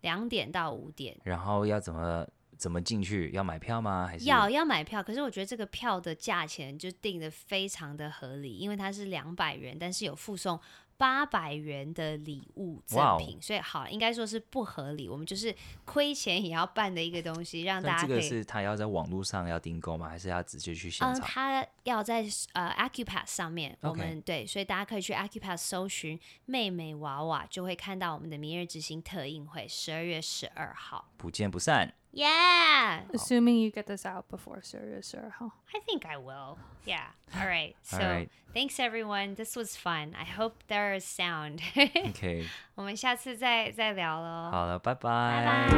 [0.01, 1.17] 两点到五点。
[1.23, 2.27] 然后要怎么
[2.57, 3.31] 怎么进去？
[3.31, 4.09] 要买票吗？
[4.09, 5.01] 还是要要买票？
[5.01, 10.59] 可是我觉得这个票的价钱就定的非常的合理，因为它是两百元，但是有附送。
[10.99, 15.09] 八百元的礼物赠品所以好，应该说是不合理。
[15.09, 18.03] 我们就是亏钱也要办的一个东西，让大家。
[18.03, 20.09] 这个是他要在网络上要订购吗？
[20.09, 21.17] 还是要直接去现场？
[21.17, 31.95] 嗯，他要在呃 Accupass 上面.我们对，所以大家可以去 Accupass 搜寻妹妹娃娃，就会看到我们的明日之星特映会，十二月十二号，不见不散。
[32.12, 33.02] Yeah.
[33.12, 35.50] Assuming you get this out before 十二月十二号。
[35.74, 36.58] I think I will.
[36.86, 37.08] Yeah.
[37.36, 37.74] All right.
[37.82, 38.30] So All right.
[38.54, 39.34] thanks everyone.
[39.36, 40.14] This was fun.
[40.16, 41.62] I hope there is sound.
[41.76, 42.46] Okay.
[42.76, 44.52] 我们下次再再聊喽。
[44.52, 45.44] 好了，拜拜。
[45.46, 45.70] 拜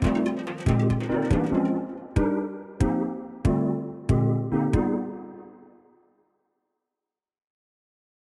[0.00, 0.01] 拜。